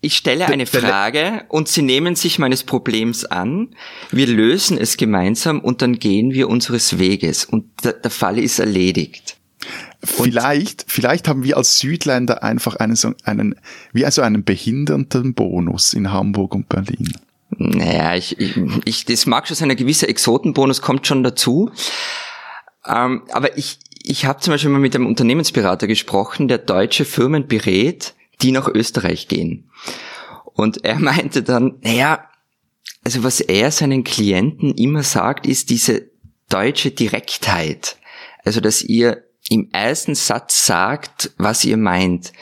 Ich 0.00 0.16
stelle 0.16 0.46
eine 0.46 0.66
Frage 0.66 1.44
und 1.48 1.68
Sie 1.68 1.82
nehmen 1.82 2.14
sich 2.14 2.38
meines 2.38 2.62
Problems 2.62 3.24
an. 3.24 3.74
Wir 4.12 4.28
lösen 4.28 4.78
es 4.78 4.96
gemeinsam 4.96 5.60
und 5.60 5.82
dann 5.82 5.98
gehen 5.98 6.32
wir 6.32 6.48
unseres 6.48 6.98
Weges 6.98 7.44
und 7.44 7.64
der, 7.82 7.94
der 7.94 8.10
Fall 8.10 8.38
ist 8.38 8.60
erledigt. 8.60 9.36
Vielleicht, 10.02 10.84
vielleicht 10.86 11.26
haben 11.26 11.42
wir 11.42 11.56
als 11.56 11.78
Südländer 11.78 12.44
einfach 12.44 12.76
einen, 12.76 12.96
einen, 13.24 13.56
wie 13.92 14.04
also 14.04 14.22
einen 14.22 14.44
Behindertenbonus 14.44 15.92
in 15.94 16.12
Hamburg 16.12 16.54
und 16.54 16.68
Berlin. 16.68 17.12
Naja, 17.50 18.14
ich, 18.14 18.38
ich, 18.38 18.56
ich, 18.84 19.04
das 19.06 19.26
mag 19.26 19.48
schon 19.48 19.56
sein, 19.56 19.70
ein 19.70 19.76
gewisser 19.76 20.08
Exotenbonus 20.08 20.82
kommt 20.82 21.08
schon 21.08 21.24
dazu. 21.24 21.72
Ähm, 22.86 23.22
aber 23.32 23.58
ich, 23.58 23.80
ich 24.08 24.24
habe 24.24 24.40
zum 24.40 24.54
Beispiel 24.54 24.70
mal 24.70 24.78
mit 24.78 24.94
einem 24.94 25.06
Unternehmensberater 25.06 25.86
gesprochen, 25.86 26.48
der 26.48 26.58
deutsche 26.58 27.04
Firmen 27.04 27.46
berät, 27.46 28.14
die 28.40 28.52
nach 28.52 28.68
Österreich 28.68 29.28
gehen. 29.28 29.70
Und 30.44 30.84
er 30.84 30.98
meinte 30.98 31.42
dann, 31.42 31.78
naja, 31.82 32.24
also 33.04 33.22
was 33.22 33.40
er 33.40 33.70
seinen 33.70 34.04
Klienten 34.04 34.74
immer 34.74 35.02
sagt, 35.02 35.46
ist 35.46 35.70
diese 35.70 36.10
deutsche 36.48 36.90
Direktheit. 36.90 37.98
Also, 38.44 38.60
dass 38.60 38.82
ihr 38.82 39.24
im 39.50 39.70
ersten 39.72 40.14
Satz 40.14 40.66
sagt, 40.66 41.32
was 41.36 41.64
ihr 41.64 41.76
meint. 41.76 42.32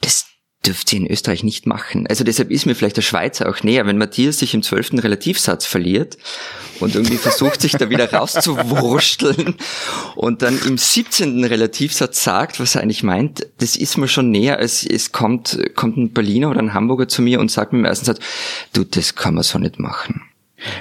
Das, 0.00 0.26
dürft 0.66 0.92
ihr 0.92 1.00
in 1.00 1.10
Österreich 1.10 1.42
nicht 1.42 1.66
machen. 1.66 2.06
Also 2.06 2.24
deshalb 2.24 2.50
ist 2.50 2.66
mir 2.66 2.74
vielleicht 2.74 2.96
der 2.96 3.02
Schweizer 3.02 3.48
auch 3.48 3.62
näher, 3.62 3.86
wenn 3.86 3.98
Matthias 3.98 4.38
sich 4.38 4.54
im 4.54 4.62
zwölften 4.62 4.98
Relativsatz 4.98 5.66
verliert 5.66 6.16
und 6.80 6.94
irgendwie 6.94 7.16
versucht, 7.16 7.60
sich 7.60 7.72
da 7.72 7.90
wieder 7.90 8.12
rauszuwursteln 8.12 9.54
und 10.16 10.42
dann 10.42 10.58
im 10.66 10.78
17. 10.78 11.44
Relativsatz 11.44 12.24
sagt, 12.24 12.60
was 12.60 12.74
er 12.74 12.82
eigentlich 12.82 13.02
meint, 13.02 13.46
das 13.58 13.76
ist 13.76 13.96
mir 13.96 14.08
schon 14.08 14.30
näher, 14.30 14.58
als 14.58 14.84
es 14.84 15.12
kommt, 15.12 15.58
kommt 15.74 15.96
ein 15.96 16.12
Berliner 16.12 16.50
oder 16.50 16.60
ein 16.60 16.74
Hamburger 16.74 17.08
zu 17.08 17.22
mir 17.22 17.40
und 17.40 17.50
sagt 17.50 17.72
mir 17.72 17.80
im 17.80 17.84
ersten 17.84 18.06
Satz, 18.06 18.18
du, 18.72 18.84
das 18.84 19.14
kann 19.14 19.34
man 19.34 19.44
so 19.44 19.58
nicht 19.58 19.78
machen. 19.78 20.22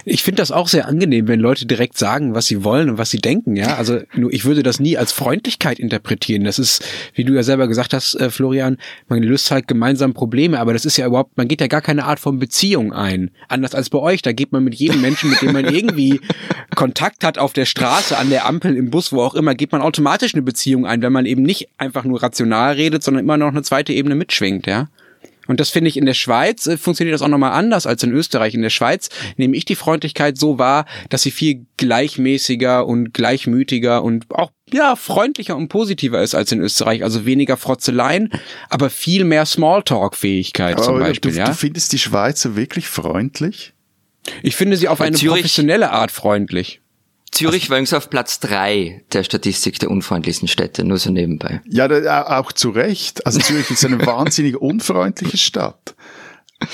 Ich 0.06 0.24
finde 0.24 0.42
das 0.42 0.52
auch 0.52 0.68
sehr 0.68 0.88
angenehm, 0.88 1.28
wenn 1.28 1.40
Leute 1.40 1.66
direkt 1.66 1.98
sagen, 1.98 2.36
was 2.36 2.46
sie 2.46 2.64
wollen 2.64 2.92
und 2.92 2.98
was 2.98 3.10
sie 3.10 3.18
denken, 3.18 3.56
ja. 3.56 3.76
Also 3.76 4.02
nur 4.16 4.32
ich 4.32 4.46
würde 4.46 4.64
das 4.64 4.80
nie 4.80 4.98
als 4.98 5.12
Freundlichkeit 5.12 5.80
interpretieren. 5.80 6.44
Das 6.44 6.60
ist, 6.60 6.84
wie 7.16 7.24
du 7.24 7.34
ja 7.34 7.44
selber 7.44 7.68
gesagt 7.68 7.94
hast, 7.94 8.16
äh, 8.16 8.30
Florian, 8.30 8.78
man 9.08 9.24
löst 9.24 9.50
halt 9.52 9.68
gemeinsam 9.68 10.14
Probleme, 10.14 10.60
aber 10.60 10.74
das 10.74 10.86
ist 10.86 10.98
ja 10.98 11.08
überhaupt, 11.08 11.38
man 11.38 11.48
geht 11.48 11.60
ja 11.60 11.68
gar 11.68 11.82
keine 11.82 12.06
Art 12.06 12.20
von 12.20 12.40
Beziehung 12.40 12.94
ein. 12.94 13.32
Anders 13.50 13.74
als 13.74 13.90
bei 13.90 14.00
euch, 14.00 14.22
da 14.22 14.32
geht 14.32 14.52
man 14.52 14.64
mit 14.64 14.76
jedem 14.76 15.02
Menschen, 15.02 15.30
mit 15.30 15.42
dem 15.42 15.54
man 15.54 15.66
irgendwie 15.66 16.22
Kontakt 16.76 17.24
hat 17.24 17.38
auf 17.38 17.54
der 17.54 17.66
Straße, 17.66 18.18
an 18.18 18.30
der 18.30 18.46
Ampel, 18.46 18.76
im 18.76 18.90
Bus, 18.90 19.12
wo 19.12 19.22
auch 19.22 19.36
immer, 19.36 19.56
geht 19.56 19.72
man 19.72 19.82
automatisch 19.82 20.34
eine 20.34 20.44
Beziehung 20.44 20.86
ein, 20.86 21.02
wenn 21.02 21.14
man 21.14 21.26
eben 21.26 21.44
nicht 21.44 21.70
einfach 21.78 22.04
nur 22.04 22.22
rational 22.22 22.74
redet, 22.74 23.04
sondern 23.04 23.24
immer 23.24 23.38
noch 23.38 23.50
eine 23.50 23.64
zweite 23.64 23.94
Ebene 23.94 24.16
mitschwingt, 24.16 24.68
ja. 24.68 24.88
Und 25.48 25.60
das 25.60 25.70
finde 25.70 25.90
ich 25.90 25.98
in 25.98 26.06
der 26.06 26.14
Schweiz 26.14 26.68
äh, 26.68 26.78
funktioniert 26.78 27.14
das 27.14 27.22
auch 27.22 27.28
nochmal 27.28 27.52
anders 27.52 27.86
als 27.86 28.04
in 28.04 28.12
Österreich. 28.12 28.54
In 28.54 28.62
der 28.62 28.70
Schweiz 28.70 29.10
nehme 29.38 29.56
ich 29.56 29.66
die 29.66 29.76
Freundlichkeit 29.76 30.38
so 30.38 30.58
wahr, 30.58 30.86
dass 31.10 31.24
sie 31.24 31.32
viel 31.32 31.66
gleichmäßiger 31.78 32.86
und 32.86 33.14
gleichmütiger 33.14 34.04
und 34.04 34.26
auch 34.30 34.52
ja 34.72 34.96
freundlicher 34.96 35.56
und 35.56 35.68
positiver 35.68 36.22
ist 36.22 36.36
als 36.36 36.52
in 36.52 36.62
Österreich. 36.62 37.04
Also 37.04 37.26
weniger 37.26 37.58
Frotzeleien, 37.58 38.30
aber 38.70 38.90
viel 38.90 39.24
mehr 39.26 39.46
Smalltalk-Fähigkeit 39.46 40.84
zum 40.84 41.00
Beispiel. 41.00 41.32
Du, 41.32 41.38
ja? 41.38 41.46
du 41.46 41.54
findest 41.54 41.92
die 41.94 42.00
Schweizer 42.00 42.56
wirklich 42.56 42.88
freundlich? 42.88 43.74
Ich 44.42 44.56
finde 44.56 44.78
sie 44.78 44.88
auf 44.88 45.02
eine 45.02 45.18
Zürich- 45.18 45.42
professionelle 45.42 45.92
Art 45.92 46.12
freundlich. 46.12 46.80
Zürich 47.34 47.70
war 47.70 47.78
übrigens 47.78 47.94
auf 47.94 48.10
Platz 48.12 48.40
drei 48.40 49.04
der 49.12 49.24
Statistik 49.24 49.80
der 49.80 49.90
unfreundlichsten 49.90 50.48
Städte, 50.48 50.84
nur 50.84 51.00
so 51.00 51.10
nebenbei. 51.12 51.62
Ja, 51.68 51.88
da, 51.88 52.28
auch 52.40 52.52
zu 52.52 52.70
Recht. 52.70 53.26
Also 53.26 53.40
Zürich 53.40 53.72
ist 53.72 53.84
eine 53.84 54.00
wahnsinnig 54.06 54.56
unfreundliche 54.56 55.38
Stadt. 55.38 55.96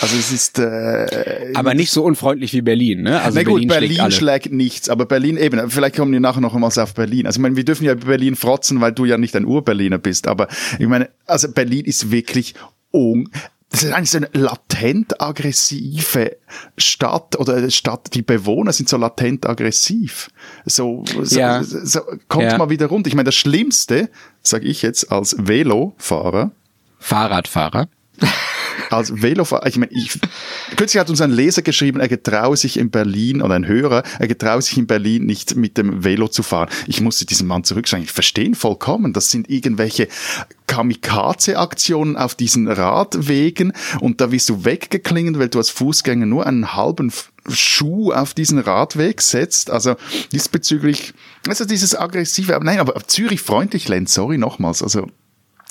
Also 0.02 0.17
es 0.17 0.32
ist 0.32 0.60
äh, 0.60 1.52
Aber 1.56 1.74
nicht 1.74 1.91
so 1.91 2.04
unfreundlich 2.04 2.54
wie 2.54 2.62
Berlin, 2.62 3.04
ne? 3.04 3.22
Also 3.22 3.38
Na 3.39 3.43
gut, 3.43 3.67
Berlin, 3.67 3.67
Berlin, 3.69 3.89
schlägt 3.89 4.02
alle. 4.02 4.12
schlägt 4.12 4.52
nichts, 4.54 4.89
aber 4.89 5.06
Berlin 5.06 5.38
eben, 5.38 5.69
vielleicht 5.69 5.95
kommen 5.95 6.12
wir 6.12 6.19
nachher 6.19 6.41
noch 6.41 6.54
einmal 6.54 6.72
auf 6.78 6.93
Berlin. 6.93 7.26
Also 7.26 7.38
ich 7.38 7.41
meine, 7.41 7.56
wir 7.56 7.65
dürfen 7.65 7.86
ja 7.86 7.93
über 7.93 8.06
Berlin 8.06 8.36
frotzen, 8.36 8.82
weil 8.82 8.91
du 8.91 9.06
ja 9.06 9.17
nicht 9.17 9.36
ein 9.36 9.45
Ur-Berliner 9.45 9.98
bist, 9.98 10.28
aber 10.28 10.48
ich 10.78 10.88
meine, 10.88 11.10
also 11.26 11.50
Berlin 11.52 11.86
ist 11.86 12.12
wirklich 12.12 12.54
un 12.91 13.30
das 13.71 13.84
ist 13.84 13.91
eigentlich 13.93 14.10
so 14.10 14.17
eine 14.17 14.29
latent 14.34 15.21
aggressive 15.21 16.38
Stadt 16.77 17.38
oder 17.38 17.69
Stadt, 17.69 18.13
die 18.13 18.21
Bewohner 18.23 18.73
sind 18.73 18.89
so 18.89 18.97
latent 18.97 19.45
aggressiv. 19.47 20.29
So, 20.65 21.03
so, 21.23 21.39
Ja. 21.39 21.63
so 21.63 22.01
kommt 22.27 22.45
Ja. 22.45 22.58
mal 22.58 22.69
wieder 22.69 22.88
runter. 22.88 23.08
Ich 23.10 23.15
meine, 23.15 23.25
das 23.27 23.36
Schlimmste, 23.36 24.10
sage 24.41 24.65
ich 24.65 24.82
jetzt 24.82 25.12
als 25.12 25.36
Velofahrer, 25.38 26.51
Fahrradfahrer. 26.99 27.88
Als 28.89 29.22
Velofahrer, 29.22 29.68
ich 29.68 29.78
meine, 29.78 29.92
ich, 29.92 30.20
kürzlich 30.76 31.00
hat 31.00 31.10
uns 31.10 31.22
ein 31.22 31.32
Leser 31.32 31.62
geschrieben, 31.62 32.00
er 32.00 32.08
getraue 32.08 32.58
sich 32.58 32.78
in 32.78 32.92
Berlin, 32.92 33.42
oder 33.42 33.56
ein 33.56 33.68
Hörer, 33.68 34.04
er 34.20 34.28
getraue 34.28 34.62
sich 34.62 34.78
in 34.78 34.88
Berlin 34.88 35.26
nicht 35.26 35.56
mit 35.56 35.78
dem 35.78 36.04
Velo 36.04 36.28
zu 36.28 36.44
fahren. 36.44 36.70
Ich 36.88 37.02
musste 37.02 37.26
diesen 37.26 37.48
Mann 37.48 37.63
zurückschreiben, 37.63 38.06
ich 38.06 38.12
verstehe 38.12 38.46
ihn 38.46 38.56
vollkommen, 38.56 39.13
das 39.13 39.32
sind 39.32 39.50
irgendwelche 39.50 40.08
Kamikaze-Aktionen 40.68 42.15
auf 42.15 42.36
diesen 42.36 42.68
Radwegen 42.68 43.74
und 44.00 44.22
da 44.22 44.32
wirst 44.32 44.50
du 44.50 44.65
weggeklingelt, 44.65 45.39
weil 45.39 45.50
du 45.50 45.58
als 45.58 45.70
Fußgänger 45.70 46.26
nur 46.26 46.46
einen 46.46 46.76
halben 46.76 47.12
Schuh 47.48 48.12
auf 48.12 48.34
diesen 48.34 48.60
Radweg 48.60 49.22
setzt. 49.22 49.72
Also 49.72 49.96
diesbezüglich, 50.32 51.13
also 51.48 51.65
dieses 51.65 51.96
aggressive, 51.96 52.60
nein, 52.62 52.80
aber 52.80 52.96
Zürich 53.08 53.42
freundlich, 53.42 53.88
Lenz, 53.88 54.13
sorry 54.13 54.38
nochmals, 54.38 54.84
also 54.84 55.08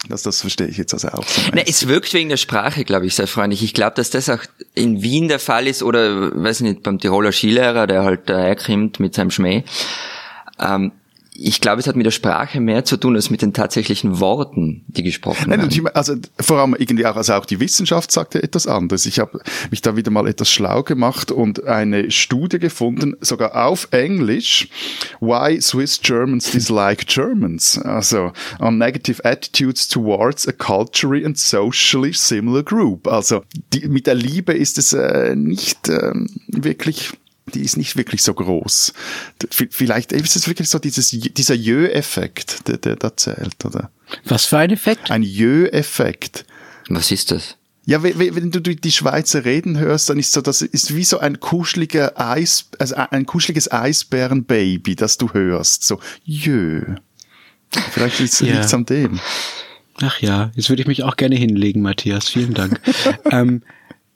das, 0.08 0.22
das 0.22 0.40
verstehe 0.40 0.68
ich 0.68 0.76
jetzt 0.76 0.94
also 0.94 1.08
auch 1.08 1.26
so. 1.26 1.40
Na, 1.52 1.62
es 1.62 1.88
wirkt 1.88 2.14
wegen 2.14 2.28
der 2.28 2.37
Sprache, 2.37 2.84
glaube 2.84 3.06
ich, 3.06 3.14
sehr 3.16 3.26
freundlich. 3.26 3.64
Ich 3.64 3.74
glaube, 3.74 3.96
dass 3.96 4.11
das 4.11 4.28
auch 4.30 4.40
in 4.74 5.02
Wien 5.02 5.26
der 5.28 5.40
Fall 5.40 5.66
ist 5.66 5.82
oder, 5.82 6.30
weiß 6.42 6.61
nicht, 6.61 6.84
beim 6.84 6.98
Tiroler 6.98 7.32
Skilehrer, 7.32 7.87
der 7.87 8.04
halt 8.04 8.28
daherkommt 8.28 9.00
mit 9.00 9.14
seinem 9.14 9.30
Schmäh. 9.30 9.64
Ähm, 10.61 10.92
ich 11.40 11.61
glaube, 11.61 11.81
es 11.81 11.87
hat 11.87 11.94
mit 11.94 12.05
der 12.05 12.11
Sprache 12.11 12.59
mehr 12.59 12.85
zu 12.85 12.96
tun 12.96 13.14
als 13.14 13.31
mit 13.31 13.42
den 13.42 13.53
tatsächlichen 13.53 14.18
Worten, 14.18 14.85
die 14.88 15.05
gesprochen 15.05 15.48
Nein, 15.48 15.61
werden. 15.61 15.87
also 15.94 16.16
vor 16.40 16.59
allem 16.59 16.74
irgendwie 16.77 17.07
auch, 17.07 17.14
also 17.14 17.35
auch 17.35 17.44
die 17.44 17.61
Wissenschaft 17.61 18.11
sagte 18.11 18.42
etwas 18.42 18.66
anderes. 18.66 19.07
Ich 19.07 19.20
habe 19.20 19.40
mich 19.70 19.81
da 19.81 19.94
wieder 19.94 20.11
mal 20.11 20.27
etwas 20.27 20.51
schlau 20.51 20.83
gemacht 20.83 21.31
und 21.31 21.64
eine 21.64 22.11
Studie 22.11 22.59
gefunden, 22.59 23.14
sogar 23.20 23.55
auf 23.66 23.87
Englisch, 23.92 24.68
Why 25.20 25.61
Swiss 25.61 26.01
Germans 26.01 26.51
Dislike 26.51 27.05
Germans. 27.07 27.79
Also 27.79 28.33
on 28.59 28.77
negative 28.77 29.24
attitudes 29.24 29.87
towards 29.87 30.48
a 30.48 30.53
culturally 30.53 31.24
and 31.24 31.38
socially 31.38 32.12
similar 32.12 32.64
group. 32.64 33.07
Also 33.07 33.42
die, 33.72 33.87
mit 33.87 34.09
der 34.09 34.16
Liebe 34.16 34.55
ist 34.55 34.77
es 34.77 34.92
äh, 34.92 35.37
nicht 35.37 35.88
ähm, 35.88 36.29
wirklich 36.48 37.12
die 37.48 37.62
ist 37.62 37.76
nicht 37.76 37.96
wirklich 37.96 38.22
so 38.22 38.34
groß. 38.34 38.92
Vielleicht 39.70 40.12
ist 40.12 40.37
es 40.37 40.46
wirklich 40.48 40.68
so 40.68 40.78
dieses, 40.78 41.11
dieser 41.11 41.54
Jö-Effekt, 41.54 42.68
der, 42.68 42.76
der 42.78 42.96
da 42.96 43.16
zählt, 43.16 43.64
oder? 43.64 43.90
Was 44.24 44.44
für 44.46 44.58
ein 44.58 44.70
Effekt? 44.70 45.11
Ein 45.11 45.22
Jö-Effekt. 45.22 46.44
Was 46.88 47.11
ist 47.11 47.30
das? 47.30 47.56
Ja, 47.87 48.02
we- 48.02 48.18
we- 48.18 48.34
wenn 48.34 48.50
du 48.50 48.61
die 48.61 48.92
Schweizer 48.92 49.44
reden 49.46 49.78
hörst, 49.78 50.11
dann 50.11 50.18
ist 50.18 50.32
so, 50.32 50.40
das 50.42 50.61
ist 50.61 50.94
wie 50.94 51.04
so 51.04 51.18
ein 51.20 51.40
kuscheliger 51.40 52.12
Eis, 52.20 52.68
also 52.78 52.94
ein 52.96 53.24
kuscheliges 53.24 53.70
Eisbärenbaby, 53.72 54.94
das 54.94 55.16
du 55.16 55.32
hörst. 55.32 55.84
So, 55.84 55.98
jö. 56.24 56.82
Vielleicht 57.92 58.18
liegt 58.18 58.40
Ja. 58.40 58.61
es 58.61 58.74
an 58.74 58.84
dem. 58.87 59.20
Ach 60.00 60.20
ja, 60.20 60.50
jetzt 60.54 60.68
würde 60.68 60.82
ich 60.82 60.88
mich 60.88 61.02
auch 61.02 61.16
gerne 61.16 61.37
hinlegen, 61.37 61.80
Matthias. 61.82 62.28
Vielen 62.28 62.54
Dank. 62.54 62.80
ähm, 63.30 63.62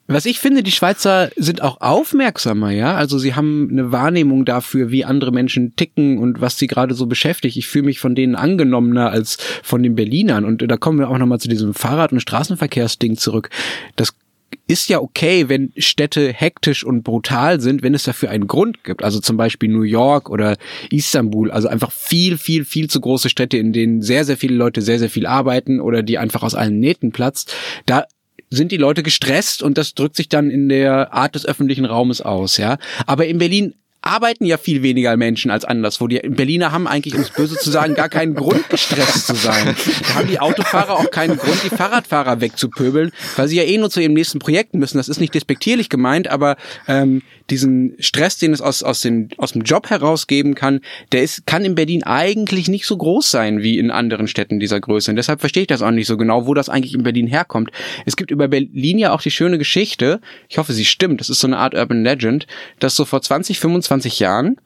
was 0.09 0.27
ich 0.27 0.41
finde, 0.41 0.63
die 0.63 0.73
Schweizer 0.73 1.31
sind 1.37 1.63
auch 1.63 1.81
aufmerksamer, 1.81 2.71
ja. 2.71 2.95
Also 2.95 3.19
sie 3.19 3.35
haben 3.35 3.69
eine 3.71 3.93
Wahrnehmung 3.93 4.45
dafür, 4.45 4.91
wie 4.91 5.05
andere 5.05 5.33
Menschen 5.33 5.77
ticken 5.77 6.19
und 6.19 6.41
was 6.41 6.59
sie 6.59 6.67
gerade 6.67 6.95
so 6.95 7.07
beschäftigt. 7.07 7.57
Ich 7.57 7.67
fühle 7.67 7.85
mich 7.85 8.01
von 8.01 8.15
denen 8.15 8.35
angenommener 8.35 9.11
als 9.11 9.39
von 9.63 9.83
den 9.83 9.95
Berlinern. 9.95 10.45
Und 10.45 10.69
da 10.69 10.77
kommen 10.77 10.99
wir 10.99 11.09
auch 11.09 11.19
nochmal 11.19 11.41
zu 11.41 11.49
diesem 11.49 11.73
Fahrrad- 11.73 12.13
und 12.13 12.21
Straßenverkehrsding 12.21 13.17
zurück. 13.17 13.51
Das 13.97 14.15
ist 14.67 14.89
ja 14.89 15.01
okay, 15.01 15.49
wenn 15.49 15.73
Städte 15.77 16.33
hektisch 16.33 16.85
und 16.85 17.03
brutal 17.03 17.61
sind, 17.61 17.83
wenn 17.83 17.95
es 17.95 18.05
dafür 18.05 18.31
einen 18.31 18.47
Grund 18.47 18.85
gibt. 18.85 19.03
Also 19.03 19.21
zum 19.21 19.37
Beispiel 19.37 19.69
New 19.69 19.83
York 19.83 20.31
oder 20.31 20.57
Istanbul. 20.91 21.51
Also 21.51 21.69
einfach 21.69 21.93
viel, 21.93 22.39
viel, 22.39 22.65
viel 22.65 22.89
zu 22.89 23.01
große 23.01 23.29
Städte, 23.29 23.57
in 23.57 23.73
denen 23.73 24.03
sehr, 24.03 24.25
sehr 24.25 24.37
viele 24.37 24.57
Leute 24.57 24.83
sehr, 24.83 24.99
sehr 24.99 25.11
viel 25.11 25.27
arbeiten 25.27 25.81
oder 25.81 26.03
die 26.03 26.19
einfach 26.19 26.43
aus 26.43 26.55
allen 26.55 26.81
Nähten 26.81 27.13
platzt. 27.13 27.55
Da 27.87 28.05
sind 28.57 28.73
die 28.73 28.77
Leute 28.77 29.03
gestresst 29.03 29.63
und 29.63 29.79
das 29.79 29.95
drückt 29.95 30.17
sich 30.17 30.29
dann 30.29 30.51
in 30.51 30.69
der 30.69 31.13
Art 31.13 31.35
des 31.35 31.47
öffentlichen 31.47 31.85
Raumes 31.85 32.21
aus, 32.21 32.57
ja. 32.57 32.79
Aber 33.07 33.27
in 33.27 33.39
Berlin 33.39 33.75
arbeiten 34.03 34.45
ja 34.45 34.59
viel 34.59 34.83
weniger 34.83 35.17
Menschen 35.17 35.51
als 35.51 35.65
anderswo. 35.65 36.09
Die 36.09 36.19
Berliner 36.19 36.73
haben 36.73 36.89
eigentlich, 36.89 37.15
um 37.15 37.21
es 37.21 37.31
böse 37.31 37.57
zu 37.57 37.71
sagen, 37.71 37.95
gar 37.95 38.09
keinen 38.09 38.35
Grund, 38.35 38.69
gestresst 38.69 39.29
zu 39.29 39.35
sein. 39.35 39.77
Da 40.09 40.15
haben 40.17 40.29
die 40.29 40.41
Autofahrer 40.41 40.99
auch 40.99 41.11
keinen 41.11 41.39
Grund, 41.39 41.59
die 41.65 41.75
Fahrradfahrer 41.75 42.41
wegzupöbeln, 42.41 43.13
weil 43.37 43.49
sie 43.49 43.57
ja 43.57 43.63
eh 43.63 43.79
nur 43.79 43.91
zu 43.91 44.01
ihrem 44.01 44.13
nächsten 44.13 44.41
Projekt 44.41 44.75
müssen. 44.75 44.99
Das 44.99 45.09
ist 45.09 45.21
nicht 45.21 45.35
despektierlich 45.35 45.89
gemeint, 45.89 46.29
aber 46.29 46.57
ähm, 46.89 47.23
diesen 47.53 47.95
Stress, 47.99 48.39
den 48.39 48.55
es 48.55 48.63
aus, 48.63 48.83
aus, 48.83 49.03
den, 49.03 49.29
aus 49.37 49.53
dem 49.53 49.63
Job 49.63 49.91
herausgeben 49.91 50.55
kann, 50.55 50.81
der 51.13 51.23
ist, 51.23 51.47
kann 51.47 51.67
in 51.67 51.75
Berlin 51.75 52.03
eigentlich 52.03 52.69
nicht 52.69 52.87
so 52.87 52.97
groß 52.97 53.31
sein 53.31 53.63
wie 53.63 53.79
in 53.79 53.91
anderen 53.91 54.27
Städten 54.27 54.59
dieser 54.59 54.81
Größe. 54.81 55.11
Und 55.11 55.17
deshalb 55.17 55.41
verstehe 55.41 55.65
ich 55.65 55.67
das 55.67 55.83
auch 55.83 55.91
nicht 55.91 56.07
so 56.07 56.17
genau, 56.17 56.47
wo 56.47 56.55
das 56.55 56.71
eigentlich 56.71 56.95
in 56.95 57.03
Berlin 57.03 57.27
herkommt. 57.27 57.71
Es 58.07 58.17
gibt 58.17 58.31
über 58.31 58.49
Berlin 58.49 58.99
ja 58.99 59.13
auch 59.13 59.21
die 59.21 59.31
schöne 59.31 59.59
Geschichte, 59.59 60.23
ich 60.49 60.57
hoffe, 60.57 60.73
sie 60.73 60.87
stimmt, 60.87 61.21
das 61.21 61.29
ist 61.29 61.41
so 61.41 61.47
eine 61.47 61.59
Art 61.59 61.75
Urban 61.75 62.03
Legend, 62.03 62.47
dass 62.79 62.97
so 62.97 63.05
vor 63.05 63.21
20, 63.21 63.61
25 63.61 64.19
Jahren 64.19 64.57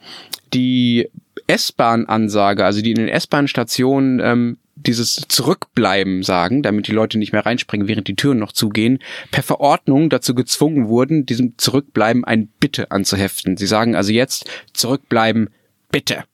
die 0.55 1.09
S-Bahn-Ansage, 1.49 2.64
also 2.64 2.83
die 2.83 2.90
in 2.90 2.99
den 2.99 3.09
S-Bahn-Stationen 3.09 4.20
ähm, 4.22 4.59
dieses 4.87 5.22
Zurückbleiben 5.29 6.22
sagen, 6.22 6.62
damit 6.62 6.88
die 6.88 6.92
Leute 6.92 7.18
nicht 7.18 7.33
mehr 7.33 7.44
reinspringen, 7.44 7.88
während 7.88 8.09
die 8.09 8.16
Türen 8.16 8.38
noch 8.38 8.53
zugehen, 8.53 8.99
per 9.31 9.42
Verordnung 9.42 10.09
dazu 10.11 10.35
gezwungen 10.35 10.88
wurden, 10.88 11.27
diesem 11.27 11.59
Zurückbleiben 11.59 12.25
ein 12.25 12.49
Bitte 12.61 12.90
anzuheften. 12.90 13.57
Sie 13.57 13.66
sagen 13.66 13.96
also 13.96 14.12
jetzt 14.12 14.49
Zurückbleiben, 14.72 15.51
bitte. 15.90 16.25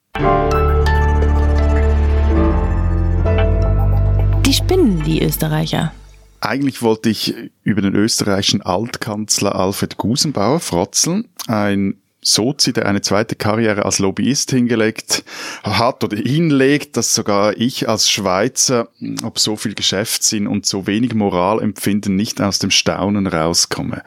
Die 4.47 4.53
spinnen, 4.53 5.03
die 5.05 5.23
Österreicher. 5.23 5.93
Eigentlich 6.41 6.83
wollte 6.83 7.09
ich 7.09 7.35
über 7.62 7.83
den 7.83 7.95
österreichischen 7.95 8.62
Altkanzler 8.62 9.55
Alfred 9.55 9.97
Gusenbauer 9.97 10.59
frotzeln. 10.59 11.29
Ein 11.47 12.02
Sozi, 12.25 12.73
der 12.73 12.87
eine 12.87 13.01
zweite 13.01 13.35
Karriere 13.35 13.85
als 13.85 13.99
Lobbyist 13.99 14.53
hingelegt 14.53 15.25
hat 15.65 16.05
oder 16.05 16.17
hinlegt, 16.17 16.97
dass 16.97 17.15
sogar 17.15 17.57
ich 17.57 17.89
als 17.89 18.09
Schweizer, 18.09 18.89
ob 19.25 19.41
so 19.41 19.57
viel 19.57 19.75
Geschäftssinn 19.75 20.47
und 20.47 20.65
so 20.65 20.87
wenig 20.87 21.15
Moralempfinden 21.15 22.15
nicht 22.15 22.41
aus 22.41 22.61
dem 22.61 22.71
Staunen 22.71 23.27
rauskomme. 23.27 24.03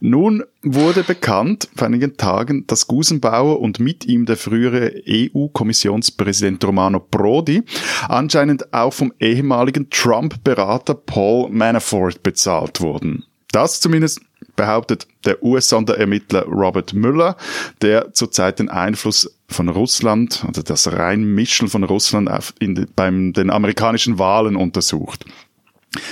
Nun 0.00 0.44
wurde 0.62 1.02
bekannt 1.02 1.68
vor 1.74 1.86
einigen 1.86 2.18
Tagen, 2.18 2.66
dass 2.66 2.86
Gusenbauer 2.86 3.60
und 3.60 3.80
mit 3.80 4.04
ihm 4.04 4.26
der 4.26 4.36
frühere 4.36 4.92
EU-Kommissionspräsident 5.08 6.62
Romano 6.62 7.00
Prodi 7.00 7.62
anscheinend 8.08 8.74
auch 8.74 8.92
vom 8.92 9.14
ehemaligen 9.18 9.88
Trump-Berater 9.88 10.94
Paul 10.94 11.50
Manafort 11.50 12.22
bezahlt 12.22 12.82
wurden. 12.82 13.24
Das 13.56 13.80
zumindest 13.80 14.20
behauptet 14.54 15.08
der 15.24 15.42
US-Sonderermittler 15.42 16.44
Robert 16.44 16.92
Mueller, 16.92 17.38
der 17.80 18.12
zurzeit 18.12 18.58
den 18.58 18.68
Einfluss 18.68 19.34
von 19.48 19.70
Russland, 19.70 20.44
also 20.46 20.60
das 20.60 20.92
Reinmischen 20.92 21.68
von 21.68 21.82
Russland 21.82 22.30
auf 22.30 22.52
in, 22.58 22.86
beim 22.94 23.32
den 23.32 23.48
amerikanischen 23.48 24.18
Wahlen 24.18 24.56
untersucht. 24.56 25.24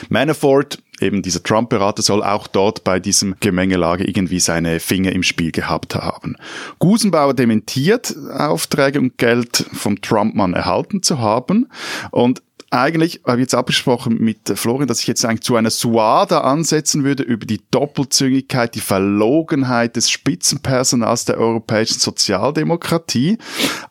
Manafort, 0.09 0.83
eben 1.01 1.21
dieser 1.21 1.43
Trump-Berater, 1.43 2.01
soll 2.01 2.23
auch 2.23 2.47
dort 2.47 2.83
bei 2.83 2.99
diesem 2.99 3.35
Gemengelage 3.41 4.05
irgendwie 4.05 4.41
seine 4.41 4.81
Finger 4.81 5.13
im 5.13 5.23
Spiel 5.23 5.53
gehabt 5.53 5.97
haben. 5.97 6.37
Gusenbauer 6.79 7.35
dementiert, 7.35 8.17
Aufträge 8.33 8.99
und 9.01 9.19
Geld 9.19 9.67
vom 9.75 10.01
Trump-Mann 10.01 10.55
erhalten 10.55 11.03
zu 11.03 11.19
haben 11.19 11.69
und 12.11 12.41
eigentlich 12.75 13.21
habe 13.27 13.39
ich 13.39 13.45
jetzt 13.45 13.55
abgesprochen 13.55 14.19
mit 14.19 14.53
Florian, 14.57 14.89
dass 14.89 15.01
ich 15.01 15.07
jetzt 15.07 15.25
eigentlich 15.25 15.43
zu 15.43 15.57
einer 15.57 15.71
Suada 15.71 16.41
ansetzen 16.41 17.05
würde 17.05 17.23
über 17.23 17.47
die 17.47 17.61
Doppelzüngigkeit, 17.71 18.75
die 18.75 18.81
Verlogenheit 18.81 19.97
des 19.97 20.11
Spitzenpersonals 20.11 21.25
der 21.25 21.39
europäischen 21.39 22.01
Sozialdemokratie. 22.01 23.39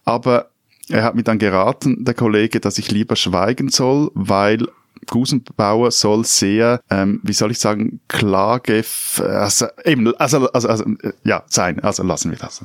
Aber 0.03 0.49
er 0.89 1.03
hat 1.03 1.15
mir 1.15 1.23
dann 1.23 1.39
geraten, 1.39 2.03
der 2.03 2.13
Kollege, 2.13 2.59
dass 2.59 2.77
ich 2.77 2.91
lieber 2.91 3.15
schweigen 3.15 3.69
soll, 3.69 4.11
weil 4.13 4.67
Gusenbauer 5.07 5.91
soll 5.91 6.25
sehr, 6.25 6.81
ähm, 6.89 7.19
wie 7.23 7.33
soll 7.33 7.51
ich 7.51 7.59
sagen, 7.59 7.99
klage, 8.07 8.83
also, 9.19 9.67
eben, 9.85 10.15
also, 10.15 10.49
also, 10.51 10.67
also, 10.67 10.85
ja, 11.23 11.43
sein. 11.47 11.79
Also 11.81 12.03
lassen 12.03 12.31
wir 12.31 12.37
das. 12.37 12.61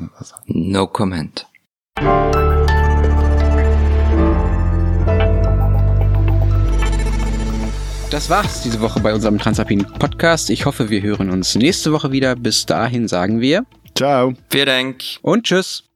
No 0.46 0.86
comment. 0.86 1.46
Das 8.10 8.30
war's 8.30 8.62
diese 8.62 8.80
Woche 8.80 9.00
bei 9.00 9.12
unserem 9.12 9.38
Transalpin 9.38 9.84
Podcast. 9.84 10.48
Ich 10.48 10.64
hoffe, 10.64 10.88
wir 10.88 11.02
hören 11.02 11.28
uns 11.30 11.54
nächste 11.54 11.92
Woche 11.92 12.10
wieder. 12.10 12.36
Bis 12.36 12.64
dahin 12.64 13.06
sagen 13.06 13.40
wir 13.40 13.66
Ciao. 13.94 14.32
Vielen 14.50 14.66
Dank. 14.66 15.04
Und 15.22 15.44
tschüss. 15.44 15.87